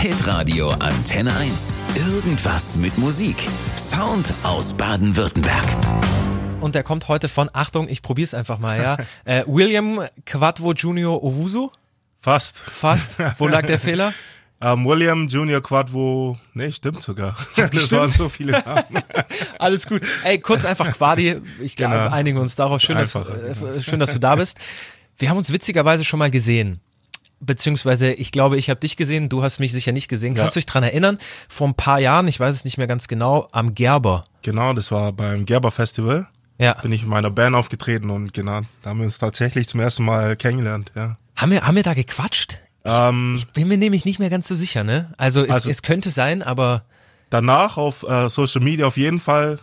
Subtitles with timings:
[0.00, 1.74] Hitradio Antenne 1.
[1.94, 3.36] Irgendwas mit Musik.
[3.76, 5.66] Sound aus Baden-Württemberg.
[6.62, 8.96] Und der kommt heute von, Achtung, ich probier's einfach mal, ja.
[9.26, 11.70] Äh, William Quadvo Junior Owusu?
[12.18, 12.60] Fast.
[12.60, 13.18] Fast.
[13.36, 14.14] Wo lag der Fehler?
[14.62, 17.34] Ähm, William Junior Quadvo, nee, stimmt sogar.
[17.56, 19.02] Das waren so viele Namen.
[19.58, 20.02] Alles gut.
[20.22, 21.40] Ey, kurz einfach Quadi.
[21.62, 22.10] Ich glaube, Genau.
[22.10, 22.82] einigen uns darauf.
[22.82, 24.58] Schön dass, Einfach, äh, schön, dass du da bist.
[25.16, 26.80] Wir haben uns witzigerweise schon mal gesehen.
[27.40, 30.34] Beziehungsweise, ich glaube, ich habe dich gesehen, du hast mich sicher nicht gesehen.
[30.34, 31.18] Kannst du dich dran erinnern?
[31.48, 34.24] Vor ein paar Jahren, ich weiß es nicht mehr ganz genau, am Gerber.
[34.42, 36.28] Genau, das war beim Gerber Festival.
[36.58, 36.74] Ja.
[36.74, 40.04] Bin ich mit meiner Band aufgetreten und genau, da haben wir uns tatsächlich zum ersten
[40.04, 41.16] Mal kennengelernt, ja.
[41.36, 42.58] Haben wir, haben wir da gequatscht?
[42.84, 45.14] Ähm, Ich bin mir nämlich nicht mehr ganz so sicher, ne?
[45.16, 46.84] Also es, Also- es könnte sein, aber
[47.30, 49.58] danach auf äh, Social Media auf jeden Fall.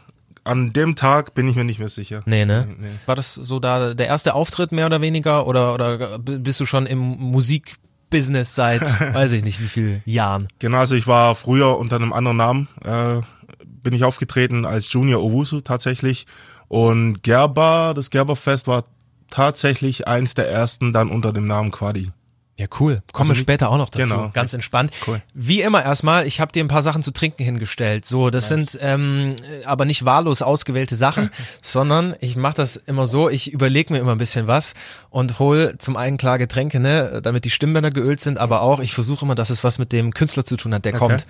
[0.48, 2.24] An dem Tag bin ich mir nicht mehr sicher.
[2.26, 2.68] nee, ne?
[2.80, 2.88] Nee.
[3.06, 6.86] War das so da der erste Auftritt mehr oder weniger oder oder bist du schon
[6.86, 8.82] im Musikbusiness seit
[9.14, 10.48] weiß ich nicht wie viel Jahren?
[10.60, 13.22] Genau, also ich war früher unter einem anderen Namen, äh,
[13.66, 16.25] bin ich aufgetreten als Junior Owusu tatsächlich.
[16.68, 18.86] Und Gerber, das Gerberfest war
[19.30, 22.12] tatsächlich eins der ersten dann unter dem Namen Quadi.
[22.58, 23.03] Ja, cool.
[23.11, 24.16] Kommen wir Also später auch noch dazu.
[24.16, 24.31] Genau.
[24.33, 24.91] Ganz entspannt.
[25.05, 25.22] Cool.
[25.36, 28.05] Wie immer erstmal, ich habe dir ein paar Sachen zu trinken hingestellt.
[28.05, 31.30] So, das sind ähm, aber nicht wahllos ausgewählte Sachen,
[31.61, 34.73] sondern ich mache das immer so, ich überlege mir immer ein bisschen was
[35.11, 38.94] und hol zum einen klar Getränke, ne, damit die Stimmbänder geölt sind, aber auch, ich
[38.94, 41.28] versuche immer, dass es was mit dem Künstler zu tun hat, der kommt.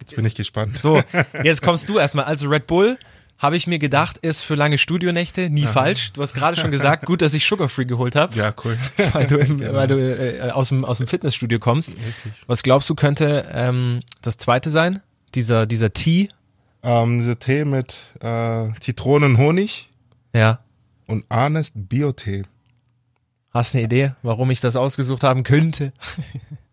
[0.00, 0.76] Jetzt bin ich gespannt.
[0.76, 1.02] So,
[1.42, 2.26] jetzt kommst du erstmal.
[2.26, 2.98] Also Red Bull,
[3.38, 6.12] habe ich mir gedacht, ist für lange Studionächte nie falsch.
[6.12, 8.36] Du hast gerade schon gesagt, gut, dass ich Sugar Free geholt habe.
[8.36, 8.76] Ja, cool.
[9.12, 11.90] weil du, im, weil du äh, aus, dem, aus dem Fitnessstudio kommst.
[11.90, 12.32] Richtig.
[12.48, 15.00] Was glaubst du, könnte ähm, das zweite sein?
[15.34, 16.30] Dieser, dieser Tee?
[16.82, 19.88] Ähm, dieser Tee mit äh, Zitronen, Honig
[20.34, 20.58] Ja.
[21.06, 22.44] und Arnest Bio-Tee.
[23.52, 25.92] Hast eine Idee, warum ich das ausgesucht haben könnte?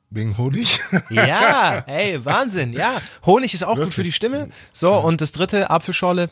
[0.09, 0.79] Wegen Honig?
[1.09, 3.01] Ja, ey, Wahnsinn, ja.
[3.25, 4.49] Honig ist auch gut für die Stimme.
[4.71, 6.29] So, und das dritte, Apfelschorle.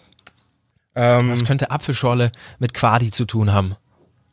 [0.96, 3.76] Ähm, Was könnte Apfelschorle mit Quadi zu tun haben?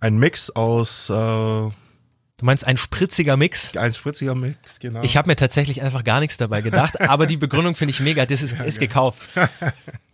[0.02, 3.76] ein Mix aus, äh, Du meinst ein spritziger Mix?
[3.76, 5.02] ein spritziger Mix, genau.
[5.02, 8.24] Ich habe mir tatsächlich einfach gar nichts dabei gedacht, aber die Begründung finde ich mega,
[8.24, 9.28] das ist, ist gekauft.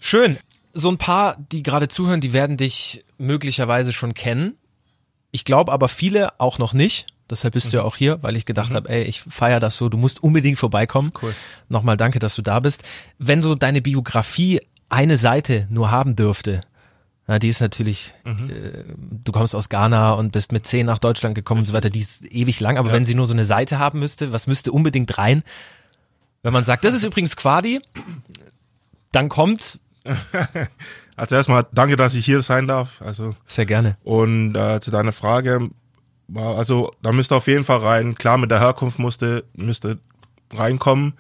[0.00, 0.36] Schön.
[0.74, 4.56] So ein paar, die gerade zuhören, die werden dich möglicherweise schon kennen.
[5.30, 7.06] Ich glaube aber viele auch noch nicht.
[7.30, 9.88] Deshalb bist du ja auch hier, weil ich gedacht habe, ey, ich feier das so,
[9.88, 11.12] du musst unbedingt vorbeikommen.
[11.22, 11.34] Cool.
[11.68, 12.82] Nochmal danke, dass du da bist.
[13.18, 16.62] Wenn so deine Biografie eine Seite nur haben dürfte,
[17.28, 18.84] na, die ist natürlich, äh,
[19.24, 21.98] du kommst aus Ghana und bist mit zehn nach Deutschland gekommen und so weiter, die
[21.98, 25.18] ist ewig lang, aber wenn sie nur so eine Seite haben müsste, was müsste unbedingt
[25.18, 25.42] rein?
[26.42, 27.80] Wenn man sagt, das ist übrigens Quadi,
[29.10, 29.80] dann kommt,
[31.16, 33.02] also erstmal danke, dass ich hier sein darf.
[33.02, 33.96] Also sehr gerne.
[34.04, 35.70] Und äh, zu deiner Frage,
[36.28, 38.14] war also da müsste auf jeden Fall rein.
[38.14, 39.98] Klar, mit der Herkunft musste müsste
[40.52, 41.14] reinkommen,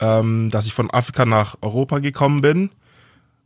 [0.00, 2.70] ähm, dass ich von Afrika nach Europa gekommen bin,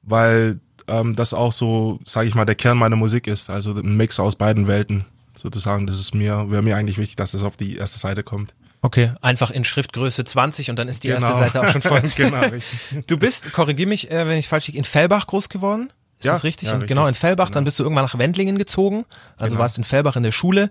[0.03, 3.51] weil ähm, das auch so, sage ich mal, der Kern meiner Musik ist.
[3.51, 5.05] Also ein Mix aus beiden Welten
[5.35, 5.87] sozusagen.
[5.87, 8.55] Das ist mir wäre mir eigentlich wichtig, dass das auf die erste Seite kommt.
[8.85, 11.39] Okay, einfach in Schriftgröße 20 und dann ist die erste Genau.
[11.39, 12.03] Seite auch schon voll.
[12.17, 13.07] genau, richtig.
[13.07, 15.93] Du bist, korrigier mich, äh, wenn ich falsch liege, in Fellbach groß geworden?
[16.23, 16.69] Ist Ja, das richtig?
[16.69, 16.89] ja, richtig.
[16.89, 19.05] Genau, in Fellbach, dann bist du irgendwann nach Wendlingen gezogen,
[19.37, 19.63] also Genau.
[19.63, 20.71] warst in Fellbach in der Schule.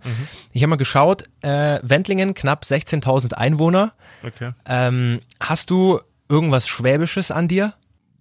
[0.53, 3.91] Ich habe mal geschaut, äh, Wendlingen, knapp 16.000 Einwohner.
[4.25, 4.51] Okay.
[4.65, 7.73] Ähm, hast du irgendwas Schwäbisches an dir?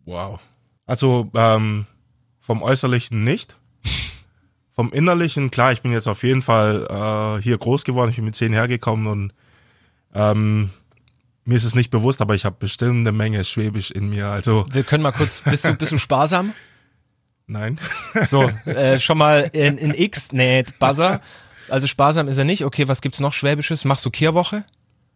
[0.06, 0.40] Wow.
[0.86, 1.86] Also ähm,
[2.40, 3.56] vom Äußerlichen nicht.
[4.72, 6.86] Vom Innerlichen, klar, ich bin jetzt auf jeden Fall
[7.38, 8.10] äh, hier groß geworden.
[8.10, 9.32] Ich bin mit zehn hergekommen und
[10.14, 10.70] ähm,
[11.44, 14.28] mir ist es nicht bewusst, aber ich habe bestimmt eine Menge Schwäbisch in mir.
[14.28, 16.54] Also Wir können mal kurz, bist du, bist du sparsam?
[17.50, 17.78] nein.
[18.24, 21.20] So, äh, schon mal in, in X, nee, Buzzer.
[21.68, 22.64] Also sparsam ist er nicht.
[22.64, 23.84] Okay, was gibt's noch Schwäbisches?
[23.84, 24.64] Machst du Kehrwoche?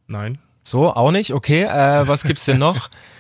[0.07, 0.39] nein.
[0.67, 1.35] So, auch nicht.
[1.35, 2.89] Okay, äh, was gibt's denn noch?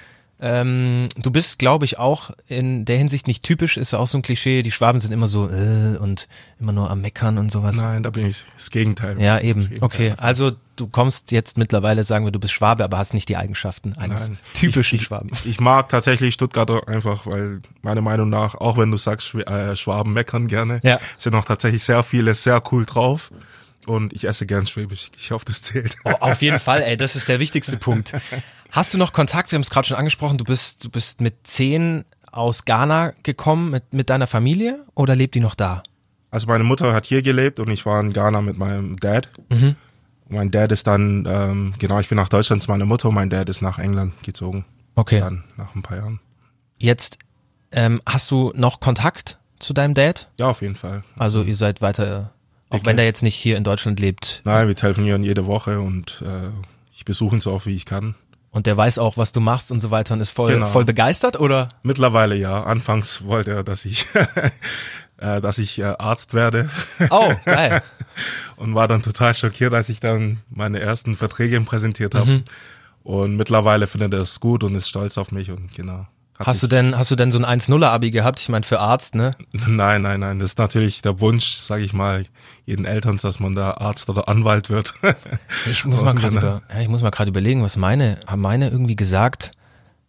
[0.47, 4.23] ähm, du bist, glaube ich, auch in der Hinsicht nicht typisch, ist auch so ein
[4.23, 4.63] Klischee.
[4.63, 6.29] Die Schwaben sind immer so äh, und
[6.61, 7.77] immer nur am Meckern und sowas.
[7.77, 9.19] Nein, da bin ich das Gegenteil.
[9.19, 9.63] Ja, eben.
[9.63, 9.83] Gegenteil.
[9.83, 13.39] Okay, also du kommst jetzt mittlerweile, sagen wir, du bist Schwabe, aber hast nicht die
[13.39, 14.39] Eigenschaften eines Nein.
[14.53, 15.31] typischen ich, ich, Schwaben.
[15.47, 19.75] Ich mag tatsächlich Stuttgarter einfach, weil meiner Meinung nach, auch wenn du sagst, Schw äh,
[19.77, 21.01] Schwaben meckern gerne, Ja.
[21.17, 23.31] sind auch tatsächlich sehr viele sehr cool drauf.
[23.87, 25.11] Und ich esse gern Schwäbisch.
[25.19, 25.97] Ich hoffe, das zählt.
[26.05, 28.15] Oh, auf jeden Fall, ey, das ist der wichtigste Punkt.
[28.75, 29.53] Hast du noch Kontakt?
[29.53, 30.37] Wir haben es gerade schon angesprochen.
[30.37, 35.37] Du bist, du bist mit zehn aus Ghana gekommen mit, mit deiner Familie oder lebt
[35.37, 35.85] die noch da?
[36.33, 39.29] Also meine Mutter hat hier gelebt und ich war in Ghana mit meinem Dad.
[40.29, 43.31] Mein Dad ist dann, ähm, genau, ich bin nach Deutschland zu meiner Mutter und mein
[43.31, 44.65] Dad ist nach England gezogen.
[44.97, 45.21] Okay.
[45.21, 46.19] Dann nach ein paar Jahren.
[46.77, 47.19] Jetzt
[47.71, 50.31] ähm, hast du noch Kontakt zu deinem Dad?
[50.37, 51.05] Ja, auf jeden Fall.
[51.17, 52.33] Also ihr seid weiter,
[52.71, 54.43] auch wenn der jetzt nicht hier in Deutschland lebt.
[54.45, 56.51] Nein, wir telefonieren jede Woche und äh,
[56.93, 58.17] ich besuche ihn so oft wie ich kann.
[58.55, 60.69] Und der weiß auch, was du machst und so weiter und ist voll, Genau.
[60.69, 61.71] voll begeistert, oder?
[61.83, 62.63] Mittlerweile ja.
[62.63, 64.07] Anfangs wollte er, dass ich,
[65.19, 66.71] äh, dass ich äh, Arzt werde
[67.11, 67.83] Oh, geil.
[68.57, 72.31] und war dann total schockiert, als ich dann meine ersten Verträge präsentiert habe.
[72.31, 72.45] Mhm.
[73.03, 76.07] Und mittlerweile findet er es gut und ist stolz auf mich und genau.
[76.39, 78.41] Hast du denn, hast du denn so ein 1-0er-Abi gehabt?
[78.41, 79.37] Ich meine, für Arzt, ne?
[79.69, 80.39] Nein, nein, nein.
[80.41, 82.25] Das ist natürlich der Wunsch, sage ich mal,
[82.67, 84.95] jeden Eltern, dass man da Arzt oder Anwalt wird.
[85.71, 88.43] Ich muss mal gerade äh, über, ja, ich muss mal gerade überlegen, was meine, haben
[88.43, 89.53] meine irgendwie gesagt,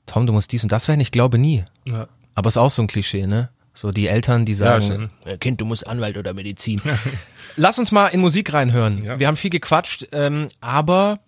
[0.08, 1.00] Tom, du musst dies und das werden.
[1.02, 1.64] Ich glaube nie.
[1.86, 2.08] ja.
[2.34, 3.50] Aber ist auch so ein Klischee, ne?
[3.74, 5.10] So die Eltern, die sagen, schon.
[5.26, 6.82] "Äh, Kind, du musst Anwalt oder Medizin.
[7.56, 9.04] Lass uns mal in Musik reinhören.
[9.04, 9.20] Ja.
[9.20, 11.20] Wir haben viel gequatscht, ähm, aber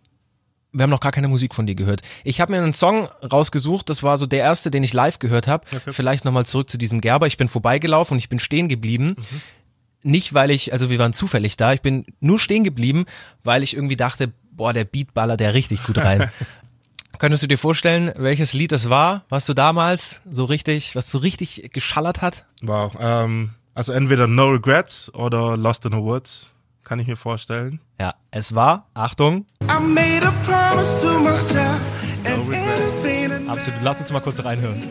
[0.77, 2.01] wir haben noch gar keine Musik von dir gehört.
[2.24, 5.47] Ich habe mir einen Song rausgesucht, das war so der erste, den ich live gehört
[5.47, 5.65] habe.
[5.88, 7.27] Vielleicht nochmal zurück zu diesem Gerber.
[7.27, 9.15] Ich bin vorbeigelaufen und ich bin stehen geblieben.
[10.03, 13.06] Nicht, weil ich, also wir waren zufällig da, ich bin nur stehen geblieben,
[13.44, 16.29] weil ich irgendwie dachte, boah, der Beat ballert der richtig gut rein.
[17.19, 21.18] Könntest du dir vorstellen, welches Lied das war, was du damals so richtig, was so
[21.18, 22.45] richtig geschallert hat?
[22.62, 22.95] Wow.
[23.00, 26.51] Ähm, also entweder No Regrets oder Lost in the Woods,
[26.87, 27.81] kann ich mir vorstellen.
[27.99, 29.45] Ja, es war, Achtung,
[33.49, 34.81] absolut, lass uns mal kurz reinhören.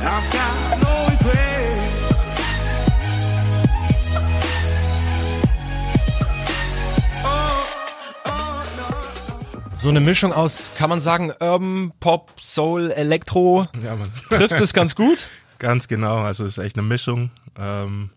[0.00, 0.63] and don't
[9.84, 14.10] So eine Mischung aus, kann man sagen, Urban, Pop, Soul, Elektro, Ja, man.
[14.30, 15.26] trifft es ganz gut?
[15.58, 16.16] Ganz genau.
[16.22, 17.30] Also es ist echt eine Mischung.
[17.58, 18.08] Ähm,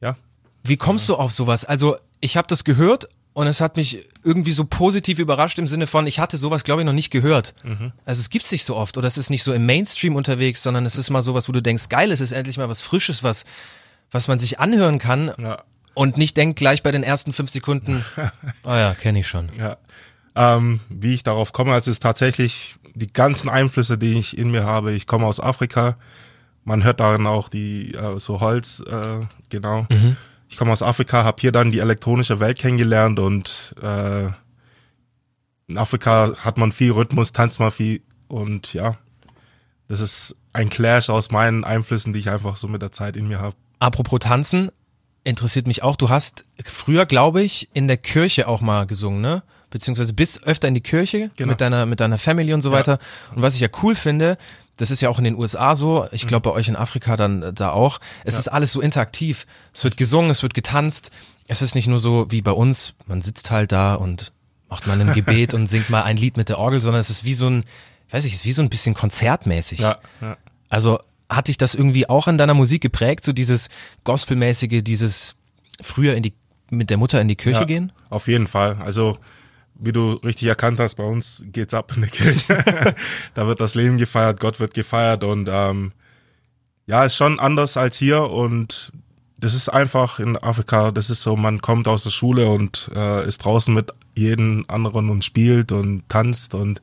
[0.00, 0.16] ja.
[0.64, 1.66] Wie kommst du auf sowas?
[1.66, 5.86] Also, ich habe das gehört und es hat mich irgendwie so positiv überrascht im Sinne
[5.86, 7.54] von, ich hatte sowas, glaube ich, noch nicht gehört.
[8.06, 10.86] Also es gibt's nicht so oft oder es ist nicht so im Mainstream unterwegs, sondern
[10.86, 13.44] es ist mal sowas, wo du denkst, geil, es ist endlich mal was Frisches, was,
[14.10, 15.64] was man sich anhören kann Ja.
[15.92, 18.06] und nicht denkt gleich bei den ersten fünf Sekunden,
[18.64, 19.50] ah ja, kenne ich schon.
[19.58, 19.76] Ja.
[20.36, 24.50] Ähm, wie ich darauf komme, also es ist tatsächlich die ganzen Einflüsse, die ich in
[24.50, 24.92] mir habe.
[24.92, 25.96] Ich komme aus Afrika.
[26.64, 29.86] Man hört darin auch die äh, so Holz, äh, genau.
[30.48, 34.28] Ich komme aus Afrika, habe hier dann die elektronische Welt kennengelernt und äh,
[35.66, 38.96] in Afrika hat man viel Rhythmus, tanzt man viel und ja,
[39.88, 43.28] das ist ein Clash aus meinen Einflüssen, die ich einfach so mit der Zeit in
[43.28, 43.56] mir habe.
[43.80, 44.70] Apropos Tanzen,
[45.24, 45.96] interessiert mich auch.
[45.96, 49.42] Du hast früher, glaube ich, in der Kirche auch mal gesungen, ne?
[49.74, 51.50] Beziehungsweise bist öfter in die Kirche Genau.
[51.50, 52.76] mit deiner mit deiner Family und so Ja.
[52.78, 52.98] weiter.
[53.34, 54.38] Und was ich ja cool finde,
[54.76, 56.02] das ist ja auch in den USA so.
[56.02, 56.08] Mhm.
[56.12, 57.98] Ich glaube bei euch in Afrika dann äh, da auch.
[58.24, 59.46] Es ist alles so interaktiv.
[59.72, 61.10] Es wird gesungen, es wird getanzt.
[61.48, 62.94] Es ist nicht nur so wie bei uns.
[63.06, 64.30] Man sitzt halt da und
[64.70, 67.24] macht mal ein Gebet und singt mal ein Lied mit der Orgel, sondern es ist
[67.24, 67.64] wie so ein,
[68.10, 69.80] weiß ich, es ist wie so ein bisschen konzertmäßig.
[69.80, 70.36] Ja, ja.
[70.68, 73.70] Also hat dich das irgendwie auch an deiner Musik geprägt, so dieses
[74.04, 75.36] Gospelmäßige, dieses
[75.82, 76.32] früher in die,
[76.70, 77.92] mit der Mutter in die Kirche Ja, gehen?
[78.10, 78.78] Auf jeden Fall.
[78.84, 79.18] Also,
[79.84, 82.94] wie du richtig erkannt hast, bei uns geht's ab in der Kirche.
[83.34, 85.92] da wird das Leben gefeiert, Gott wird gefeiert und ähm,
[86.86, 88.92] ja, ist schon anders als hier und
[89.36, 93.26] das ist einfach in Afrika, das ist so, man kommt aus der Schule und äh,
[93.26, 96.80] ist draußen mit jedem anderen und spielt und tanzt und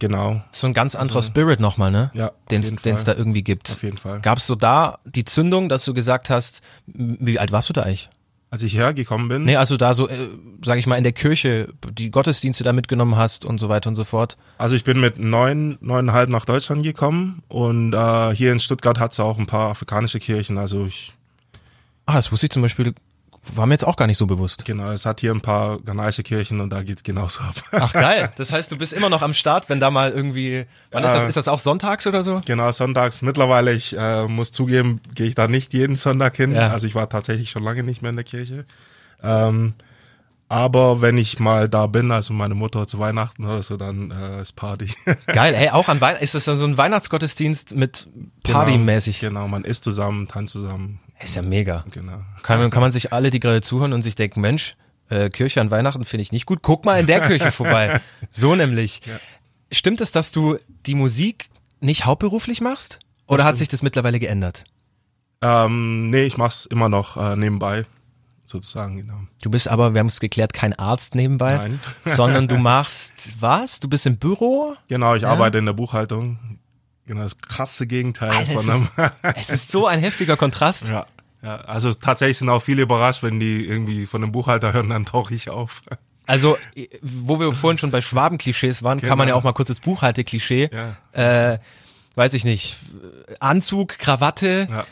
[0.00, 2.10] genau, So ein ganz anderer Spirit nochmal, ne?
[2.14, 3.70] ja, Den es da irgendwie gibt.
[3.70, 4.20] Auf jeden Fall.
[4.20, 7.82] Gab es so da die Zündung, dass du gesagt hast, wie alt warst du da
[7.82, 8.08] eigentlich?
[8.50, 10.28] Als ich hergekommen bin, Nee, also da so, äh,
[10.64, 13.94] sag ich mal, in der Kirche die Gottesdienste da mitgenommen hast und so weiter und
[13.94, 14.38] so fort.
[14.56, 19.20] Also ich bin mit neun, neuneinhalb nach Deutschland gekommen und äh, hier in Stuttgart hat's
[19.20, 20.56] auch ein paar afrikanische Kirchen.
[20.56, 21.12] Also ich,
[22.06, 22.94] Ah, das wusste ich zum Beispiel,
[23.54, 24.64] war mir jetzt auch gar nicht so bewusst.
[24.64, 27.54] genau, es hat hier ein paar ghanaische Kirchen und da geht's genauso ab.
[27.72, 28.32] Ach geil.
[28.36, 31.24] Das heißt, du bist immer noch am Start, wenn da mal irgendwie, wann ist das,
[31.24, 32.40] ist das auch sonntags oder so?
[32.44, 33.22] genau, sonntags.
[33.22, 36.54] Mittlerweile, ich äh, muss zugeben, gehe ich da nicht jeden Sonntag hin.
[36.54, 36.70] Ja.
[36.70, 38.66] Also ich war tatsächlich schon lange nicht mehr in der Kirche.
[39.22, 39.74] Ähm,
[40.48, 44.40] aber wenn ich mal da bin, also meine Mutter zu Weihnachten oder so, dann äh,
[44.40, 44.90] ist Party.
[45.26, 48.08] Geil, ey, auch an Weihnachten, ist das dann so ein Weihnachtsgottesdienst mit
[48.44, 49.20] Partymäßig?
[49.20, 51.00] Genau, genau, man isst zusammen, tanzt zusammen.
[51.20, 51.84] Ist ja mega.
[51.92, 52.20] Genau.
[52.42, 54.76] Kann, kann man sich alle, die gerade zuhören und sich denken, Mensch,
[55.10, 58.00] äh, Kirche an Weihnachten finde ich nicht gut, guck mal in der Kirche vorbei.
[58.30, 59.00] So nämlich.
[59.72, 63.00] Stimmt es, dass du die Musik nicht hauptberuflich machst?
[63.26, 64.64] Oder hat sich das mittlerweile geändert?
[65.42, 67.84] Ähm, nee, ich mach's immer noch äh, nebenbei,
[68.44, 69.20] sozusagen, genau.
[69.42, 71.80] Du bist aber, wir haben es geklärt, kein Arzt nebenbei, Nein.
[72.04, 73.80] sondern du machst was?
[73.80, 74.74] Du bist im Büro?
[74.88, 76.57] Genau, ich arbeite in der Buchhaltung.
[77.08, 78.82] Genau, das krasse Gegenteil Alter, es, von einem.
[78.84, 80.86] ist, es ist so ein heftiger Kontrast.
[80.88, 81.06] ja,
[81.42, 85.04] ja, also tatsächlich sind auch viele überrascht, wenn die irgendwie von einem Buchhalter hören, dann
[85.06, 85.82] tauche ich auf.
[86.26, 86.56] Also,
[87.00, 89.38] wo wir vorhin schon bei Schwabenklischees waren, kann man ja Genau.
[89.40, 90.68] auch mal kurz das Buchhalteklischee.
[91.14, 91.52] Ja.
[91.52, 91.58] Äh,
[92.16, 92.78] weiß ich nicht.
[93.40, 94.84] Anzug, Krawatte, Ja.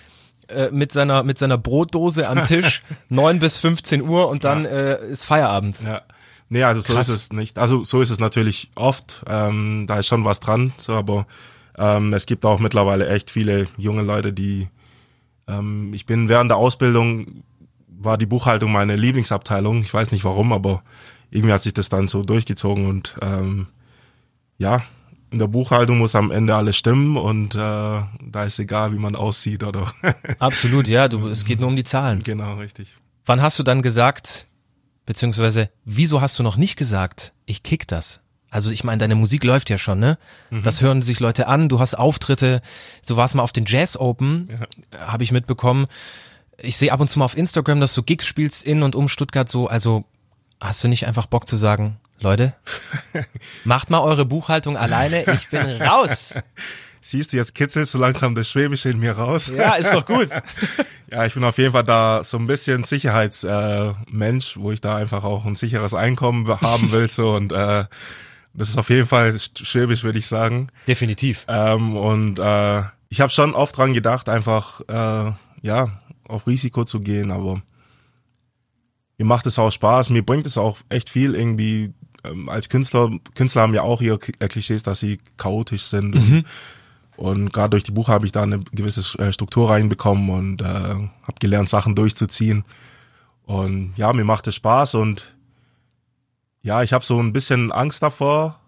[0.55, 4.97] äh, mit seiner mit seiner Brotdose am Tisch, 9 bis 15 Uhr und dann äh,
[5.07, 5.77] ist Feierabend.
[5.83, 6.03] Ja.
[6.49, 7.09] Nee, also so Krass.
[7.09, 7.59] ist es nicht.
[7.59, 9.25] Also so ist es natürlich oft.
[9.27, 11.27] Ähm, da ist schon was dran, so, aber
[11.79, 14.69] ähm, es gibt auch mittlerweile echt viele junge Leute, die
[15.49, 17.45] ähm, ich bin während der Ausbildung
[17.89, 19.81] war die Buchhaltung meine Lieblingsabteilung.
[19.83, 20.83] Ich weiß nicht warum, aber
[21.31, 23.67] irgendwie hat sich das dann so durchgezogen und ähm,
[24.59, 24.83] ja,
[25.31, 29.17] in der Buchhaltung muss am Ende alles stimmen und äh, da ist egal, wie man
[29.17, 29.93] aussieht oder
[30.39, 32.23] Absolut, ja, du, es geht nur um die Zahlen.
[32.23, 32.95] genau richtig.
[33.25, 34.47] Wann hast du dann gesagt,
[35.05, 38.21] beziehungsweise wieso hast du noch nicht gesagt, ich kick das?
[38.57, 40.17] Also ich meine, deine Musik läuft ja schon, ne?
[40.51, 42.63] Das hören sich Leute an, du hast Auftritte,
[43.07, 45.85] du warst mal auf den Jazz Open, äh, habe ich mitbekommen.
[46.57, 49.11] Ich sehe ab und zu mal auf Instagram, dass du Gigs spielst in und um
[49.11, 50.05] Stuttgart so, also
[50.59, 52.55] hast du nicht einfach Bock zu sagen, Leute,
[53.65, 56.33] macht mal eure Buchhaltung alleine, ich bin raus.
[57.03, 59.53] Siehst du, jetzt kitzelt so langsam das Schwäbische in mir raus.
[59.55, 60.31] Ja, ist doch gut.
[61.09, 64.97] Ja, ich bin auf jeden Fall da so ein bisschen Sicherheitsmensch, äh, wo ich da
[64.97, 67.85] einfach auch ein sicheres Einkommen haben will so und äh,
[68.57, 70.69] das ist auf jeden Fall schwäbisch, würde ich sagen.
[70.89, 71.45] Definitiv.
[71.49, 75.33] Ähm, und äh, ich habe schon oft dran gedacht, einfach äh,
[75.63, 77.63] ja auf Risiko zu gehen, aber
[79.19, 81.93] mir macht es auch Spaß, mir bringt es auch echt viel irgendwie.
[82.25, 86.45] Ähm, als Künstler, Künstler haben ja auch ihre äh, Klischees, dass sie chaotisch sind und
[87.17, 90.65] und gerade durch die Buche habe ich da eine gewisse äh, Struktur reinbekommen und äh,
[90.65, 92.65] habe gelernt, Sachen durchzuziehen.
[93.45, 95.36] Und ja, mir macht es Spaß und
[96.67, 98.59] ja, ich habe so ein bisschen Angst davor,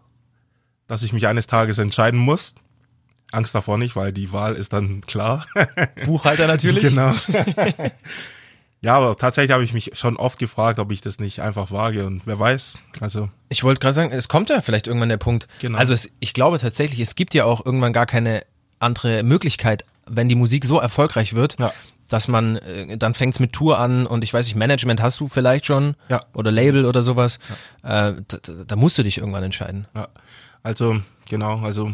[0.87, 2.55] dass ich mich eines Tages entscheiden muss.
[3.33, 5.45] Angst davor nicht, weil die Wahl ist dann klar.
[6.07, 6.85] Buchhalter natürlich.
[6.85, 7.13] genau.
[8.81, 12.07] ja, aber tatsächlich habe ich mich schon oft gefragt, ob ich das nicht einfach wage
[12.07, 12.79] und wer weiß.
[13.01, 15.49] Also Ich wollte gerade sagen, es kommt ja vielleicht irgendwann der Punkt.
[15.59, 15.77] Genau.
[15.77, 18.43] Also es, ich glaube tatsächlich, es gibt ja auch irgendwann gar keine
[18.79, 21.73] andere Möglichkeit, wenn die Musik so erfolgreich wird, Ja.
[22.09, 25.29] Dass man, äh, dann fängt's mit Tour an und ich weiß nicht, Management hast du
[25.29, 26.25] vielleicht schon Ja.
[26.35, 27.39] oder Label oder sowas.
[27.83, 29.87] Äh, da, da- musst du dich irgendwann entscheiden.
[29.95, 30.09] Ja,
[30.63, 31.93] also genau, also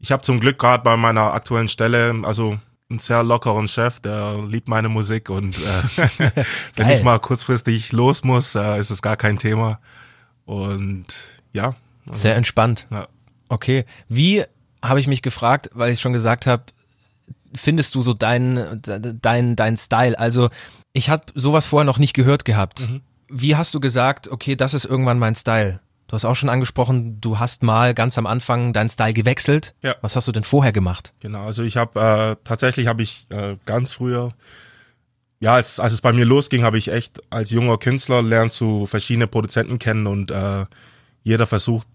[0.00, 2.58] ich habe zum Glück gerade bei meiner aktuellen Stelle, also
[2.88, 6.08] einen sehr lockeren Chef, der liebt meine Musik und äh,
[6.76, 9.78] wenn ich mal kurzfristig los muss, äh, ist es gar kein Thema.
[10.44, 11.06] Und
[11.52, 11.74] ja,
[12.06, 12.86] also, Sehr entspannt.
[12.90, 13.06] ja.
[13.48, 13.84] Okay.
[14.08, 14.44] Wie
[14.82, 16.62] habe ich mich gefragt, weil ich schon gesagt habe,
[17.54, 20.18] findest du so deinen dein, dein Style?
[20.18, 20.50] Also
[20.92, 22.88] ich habe sowas vorher noch nicht gehört gehabt.
[23.28, 25.80] Wie hast du gesagt, okay, das ist irgendwann mein Style?
[26.08, 29.76] Du hast auch schon angesprochen, du hast mal ganz am Anfang deinen Style gewechselt.
[29.80, 29.94] Ja.
[30.00, 31.14] Was hast du denn vorher gemacht?
[31.20, 34.34] Genau, also ich habe äh, tatsächlich habe ich äh, ganz früher,
[35.38, 38.86] ja, als, als es bei mir losging, habe ich echt als junger Künstler lernst du
[38.86, 40.66] verschiedene Produzenten kennen und äh,
[41.22, 41.86] jeder versucht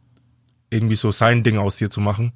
[0.69, 2.31] irgendwie so sein Ding aus dir zu machen.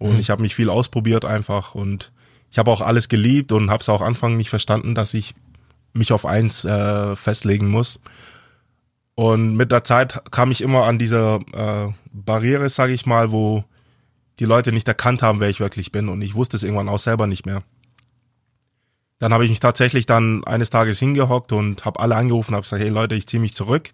[0.00, 2.10] Und ich habe mich viel ausprobiert einfach und
[2.50, 5.34] ich habe auch alles geliebt und habe es auch Anfang nicht verstanden, dass ich
[5.92, 8.00] mich auf eins äh, festlegen muss.
[9.14, 13.64] Und mit der Zeit kam ich immer an diese äh, Barriere, sage ich mal, wo
[14.38, 16.98] die Leute nicht erkannt haben, wer ich wirklich bin und ich wusste es irgendwann auch
[16.98, 17.62] selber nicht mehr.
[19.18, 22.82] Dann habe ich mich tatsächlich dann eines Tages hingehockt und habe alle angerufen, habe gesagt,
[22.82, 23.90] hey Leute, ich ziehe mich zurück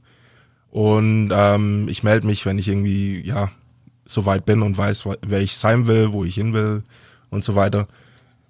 [0.70, 3.50] und ähm, ich melde mich, wenn ich irgendwie ja
[4.04, 6.84] so weit bin und weiß, wer ich sein will, wo ich hin will
[7.30, 7.88] und so weiter.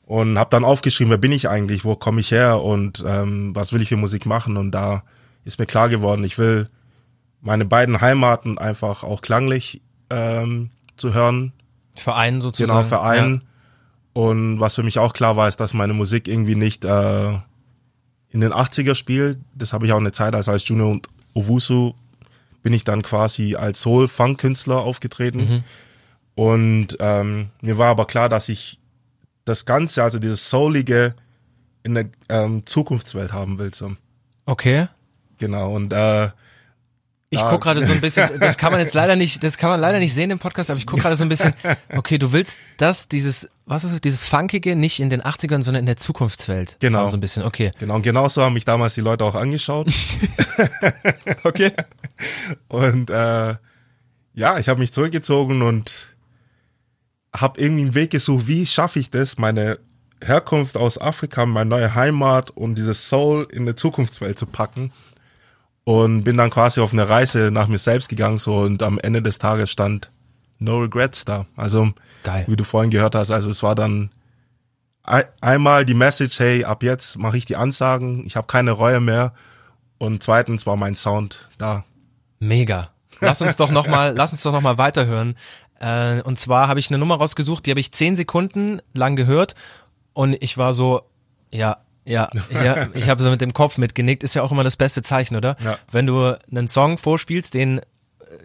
[0.06, 3.72] Und habe dann aufgeschrieben, wer bin ich eigentlich, wo komme ich her und ähm, was
[3.72, 5.02] will ich für Musik machen und da
[5.44, 6.68] ist mir klar geworden, ich will
[7.40, 11.52] meine beiden Heimaten einfach auch klanglich ähm, zu hören,
[11.94, 12.78] Verein sozusagen.
[12.78, 13.42] genau vereinen.
[14.12, 17.32] Und was für mich auch klar war, ist, dass meine Musik irgendwie nicht äh,
[18.30, 19.38] in den 80er spielt.
[19.54, 21.94] Das habe ich auch eine Zeit, als als Junior und Owusu
[22.62, 25.64] bin ich dann quasi als Soul-Funk-Künstler aufgetreten.
[26.34, 28.78] Und ähm, mir war aber klar, dass ich
[29.46, 31.14] das Ganze, also dieses Soulige,
[31.82, 33.72] in der ähm, Zukunftswelt haben will.
[33.72, 33.88] So.
[33.88, 33.96] Ja.
[34.44, 34.88] Okay.
[35.38, 35.74] Genau.
[35.74, 36.30] Und äh,
[37.30, 39.80] Ich guck gerade so ein bisschen, das kann man jetzt leider nicht, das kann man
[39.80, 41.52] leider nicht sehen im Podcast, aber ich guck gerade so ein bisschen,
[41.94, 45.80] okay, du willst das, dieses, was ist das, dieses Funkige nicht in den 80ern, sondern
[45.80, 46.76] in der Zukunftswelt.
[46.80, 47.08] Genau.
[47.08, 47.72] So ein bisschen, okay.
[47.78, 49.88] Genau, und genauso haben mich damals die Leute auch angeschaut.
[51.44, 51.72] Okay.
[52.68, 53.54] Und äh,
[54.34, 56.08] ja, ich habe mich zurückgezogen und
[57.40, 59.78] habe irgendwie einen Weg gesucht, wie schaffe ich das, meine
[60.22, 64.92] Herkunft aus Afrika, meine neue Heimat und dieses Soul in eine Zukunftswelt zu packen.
[65.84, 69.22] Und bin dann quasi auf eine Reise nach mir selbst gegangen so und am Ende
[69.22, 70.10] des Tages stand
[70.58, 71.46] No Regrets da.
[71.54, 71.92] Also
[72.24, 72.44] Geil.
[72.48, 74.10] wie du vorhin gehört hast, also es war dann
[75.04, 79.00] ei- einmal die Message, hey, ab jetzt mache ich die Ansagen, ich habe keine Reue
[79.00, 79.32] mehr.
[79.98, 81.84] Und zweitens war mein Sound da.
[82.40, 82.88] Mega.
[83.20, 85.36] Lass uns doch noch mal, lass uns doch noch mal weiterhören.
[85.80, 89.54] Äh, und zwar habe ich eine Nummer rausgesucht, die habe ich zehn Sekunden lang gehört
[90.12, 91.02] und ich war so,
[91.52, 94.22] ja, ja, ja ich habe so mit dem Kopf mitgenickt.
[94.22, 95.56] Ist ja auch immer das beste Zeichen, oder?
[95.62, 95.78] Ja.
[95.90, 97.82] Wenn du einen Song vorspielst, den äh,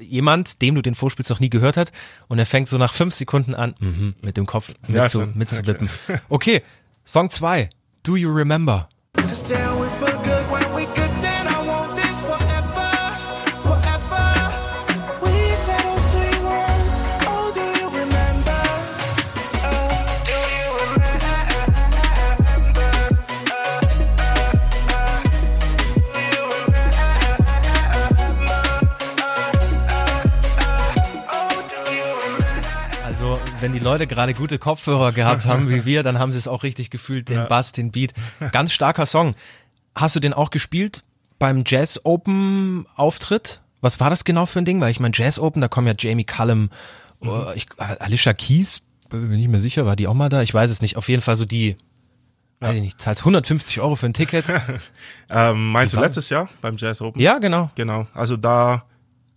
[0.01, 1.91] jemand, dem du den vorspielst, noch nie gehört hat
[2.27, 5.37] und er fängt so nach fünf Sekunden an, mhm, mit dem Kopf Ja, mitzu, schon.
[5.37, 5.89] mitzuwippen.
[6.29, 6.63] Okay,
[7.05, 7.69] Song zwei.
[8.03, 8.89] Do you remember?
[33.61, 36.63] Wenn die Leute gerade gute Kopfhörer gehabt haben wie wir, dann haben sie es auch
[36.63, 38.13] richtig gefühlt, den Bass, den Beat.
[38.51, 39.35] Ganz starker Song.
[39.95, 41.03] Hast du den auch gespielt
[41.39, 43.61] beim Jazz Open Auftritt?
[43.81, 44.79] Was war das genau für ein Ding?
[44.81, 46.69] Weil ich meine, Jazz Open, da kommen ja Jamie Cullum,
[47.23, 50.41] äh, ich, Alicia Keys, bin mir nicht mehr sicher, war die auch mal da?
[50.41, 50.97] Ich weiß es nicht.
[50.97, 51.75] Auf jeden Fall so die,
[52.61, 54.45] weiß ich nicht, zahlst 150 Euro für ein Ticket.
[55.33, 57.21] Ähm, meinst du letztes Jahr beim Jazz Open?
[57.21, 57.71] ja, genau.
[57.75, 58.05] Genau.
[58.13, 58.83] Also da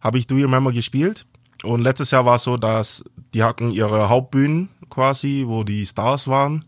[0.00, 1.24] habe ich Do You Remember gespielt.
[1.62, 3.04] Und letztes Jahr war es so, dass
[3.34, 6.64] die hatten ihre Hauptbühnen quasi, wo die Stars waren.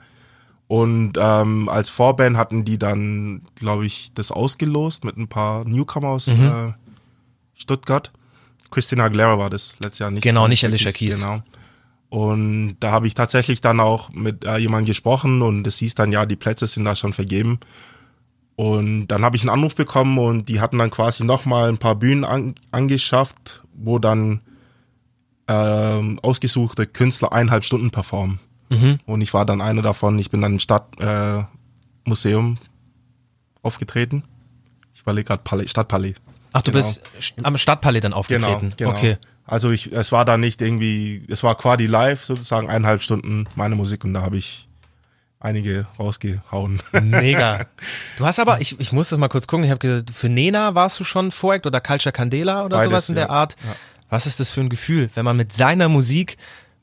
[0.68, 6.08] Und ähm, als Vorband hatten die dann, glaube ich, das ausgelost mit ein paar Newcomer
[6.08, 6.72] aus äh,
[7.54, 8.12] Stuttgart.
[8.70, 10.24] Christina Aguilera war das letztes Jahr nicht.
[10.24, 11.20] Genau, nicht Alicia Keys.
[11.20, 11.42] Genau.
[12.08, 16.12] Und da habe ich tatsächlich dann auch mit äh, jemandem gesprochen und es hieß dann,
[16.12, 17.60] ja, die Plätze sind da schon vergeben.
[18.56, 21.94] Und dann habe ich einen Anruf bekommen und die hatten dann quasi nochmal ein paar
[21.94, 24.40] Bühnen an, angeschafft, wo dann
[25.48, 28.38] ähm, ausgesuchte Künstler eineinhalb Stunden performen.
[29.06, 30.18] Und ich war dann einer davon.
[30.18, 32.66] Ich bin dann im Stadtmuseum äh,
[33.62, 34.24] aufgetreten.
[34.92, 36.16] Ich überlege gerade Palais, Stadtpalais.
[36.52, 36.84] Ach, du Genau.
[36.84, 37.02] bist
[37.44, 38.72] am Stadtpalais dann aufgetreten.
[38.76, 38.90] Genau, genau.
[38.90, 39.18] Okay.
[39.44, 43.76] Also ich, es war da nicht irgendwie, es war quasi live sozusagen eineinhalb Stunden meine
[43.76, 44.66] Musik und da habe ich
[45.38, 46.82] einige rausgehauen.
[47.02, 47.66] Mega.
[48.18, 50.74] Du hast aber, ich, ich muss das mal kurz gucken, ich habe gesagt, für Nena
[50.74, 53.30] warst du schon Voreact oder Culture Candela oder Beides, sowas in der ja.
[53.30, 53.54] Art.
[54.08, 56.36] Was ist das für ein Gefühl, wenn man mit seiner Musik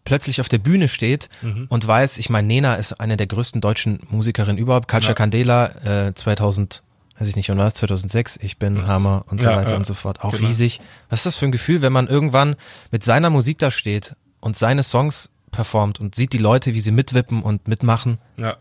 [0.05, 1.67] plötzlich auf der Bühne steht Mhm.
[1.69, 4.89] und weiß, ich meine, Nena ist eine der größten deutschen Musikerinnen überhaupt.
[4.89, 6.83] Culture Candela äh, 2000,
[7.17, 7.75] weiß ich nicht, wann war das?
[7.75, 9.75] 2006, ich bin Hammer und so Ja, weiter ja.
[9.77, 10.21] und so fort.
[10.23, 10.47] Auch Genau.
[10.47, 10.81] riesig.
[11.09, 12.57] Was ist das für ein Gefühl, wenn man irgendwann
[12.91, 16.91] mit seiner Musik da steht und seine Songs performt und sieht die Leute, wie sie
[16.91, 18.17] mitwippen und mitmachen?
[18.35, 18.57] Ja,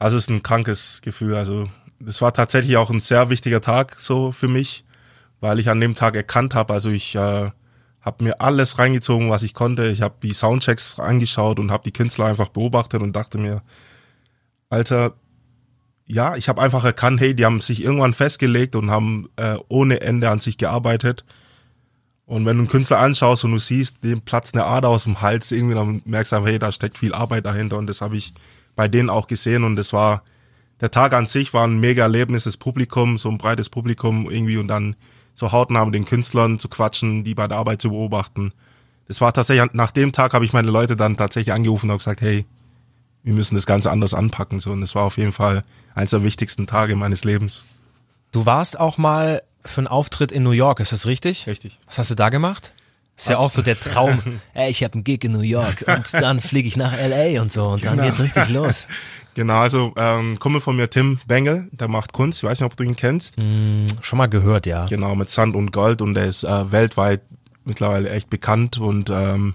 [0.00, 1.36] also es ist ein krankes Gefühl.
[1.36, 1.68] Also
[2.00, 4.84] das war tatsächlich auch ein sehr wichtiger Tag so für mich,
[5.38, 7.50] weil ich an dem Tag erkannt habe, also ich äh,
[8.02, 9.86] habe mir alles reingezogen, was ich konnte.
[9.86, 13.62] Ich habe die Soundchecks angeschaut und habe die Künstler einfach beobachtet und dachte mir,
[14.70, 15.14] Alter,
[16.06, 20.00] ja, ich habe einfach erkannt, hey, die haben sich irgendwann festgelegt und haben äh, ohne
[20.00, 21.24] Ende an sich gearbeitet.
[22.26, 25.20] Und wenn du einen Künstler anschaust und du siehst, dem platzt eine Ader aus dem
[25.20, 27.78] Hals irgendwie, dann merkst du einfach, hey, da steckt viel Arbeit dahinter.
[27.78, 28.34] Und das habe ich
[28.74, 29.64] bei denen auch gesehen.
[29.64, 30.24] Und das war,
[30.80, 34.56] der Tag an sich war ein mega Erlebnis, das Publikum, so ein breites Publikum irgendwie
[34.56, 34.96] und dann
[35.34, 38.52] so hautnah mit den Künstlern zu quatschen, die bei der Arbeit zu beobachten.
[39.08, 42.20] Das war tatsächlich, nach dem Tag habe ich meine Leute dann tatsächlich angerufen und gesagt,
[42.20, 42.46] hey,
[43.22, 44.60] wir müssen das Ganze anders anpacken.
[44.60, 45.62] So, und das war auf jeden Fall
[45.94, 47.66] eines der wichtigsten Tage meines Lebens.
[48.32, 51.46] Du warst auch mal für einen Auftritt in New York, ist das richtig?
[51.46, 51.78] Richtig.
[51.86, 52.74] Was hast du da gemacht?
[53.16, 54.20] Ist ja auch so der Traum.
[54.54, 57.52] Ey, ich habe einen Gig in New York und dann fliege ich nach LA und
[57.52, 58.08] so und dann Genau.
[58.08, 58.86] geht's richtig los.
[59.34, 62.42] Genau, also ähm, Kumpel von mir, Tim Bengel, der macht Kunst.
[62.42, 63.36] Ich weiß nicht, ob du ihn kennst.
[64.00, 64.86] Schon mal gehört, ja.
[64.86, 67.22] Genau, mit Sand und Gold und er ist äh, weltweit
[67.64, 69.54] mittlerweile echt bekannt und ähm,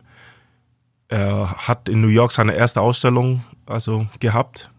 [1.09, 4.69] er hat in New York seine erste Ausstellung also gehabt,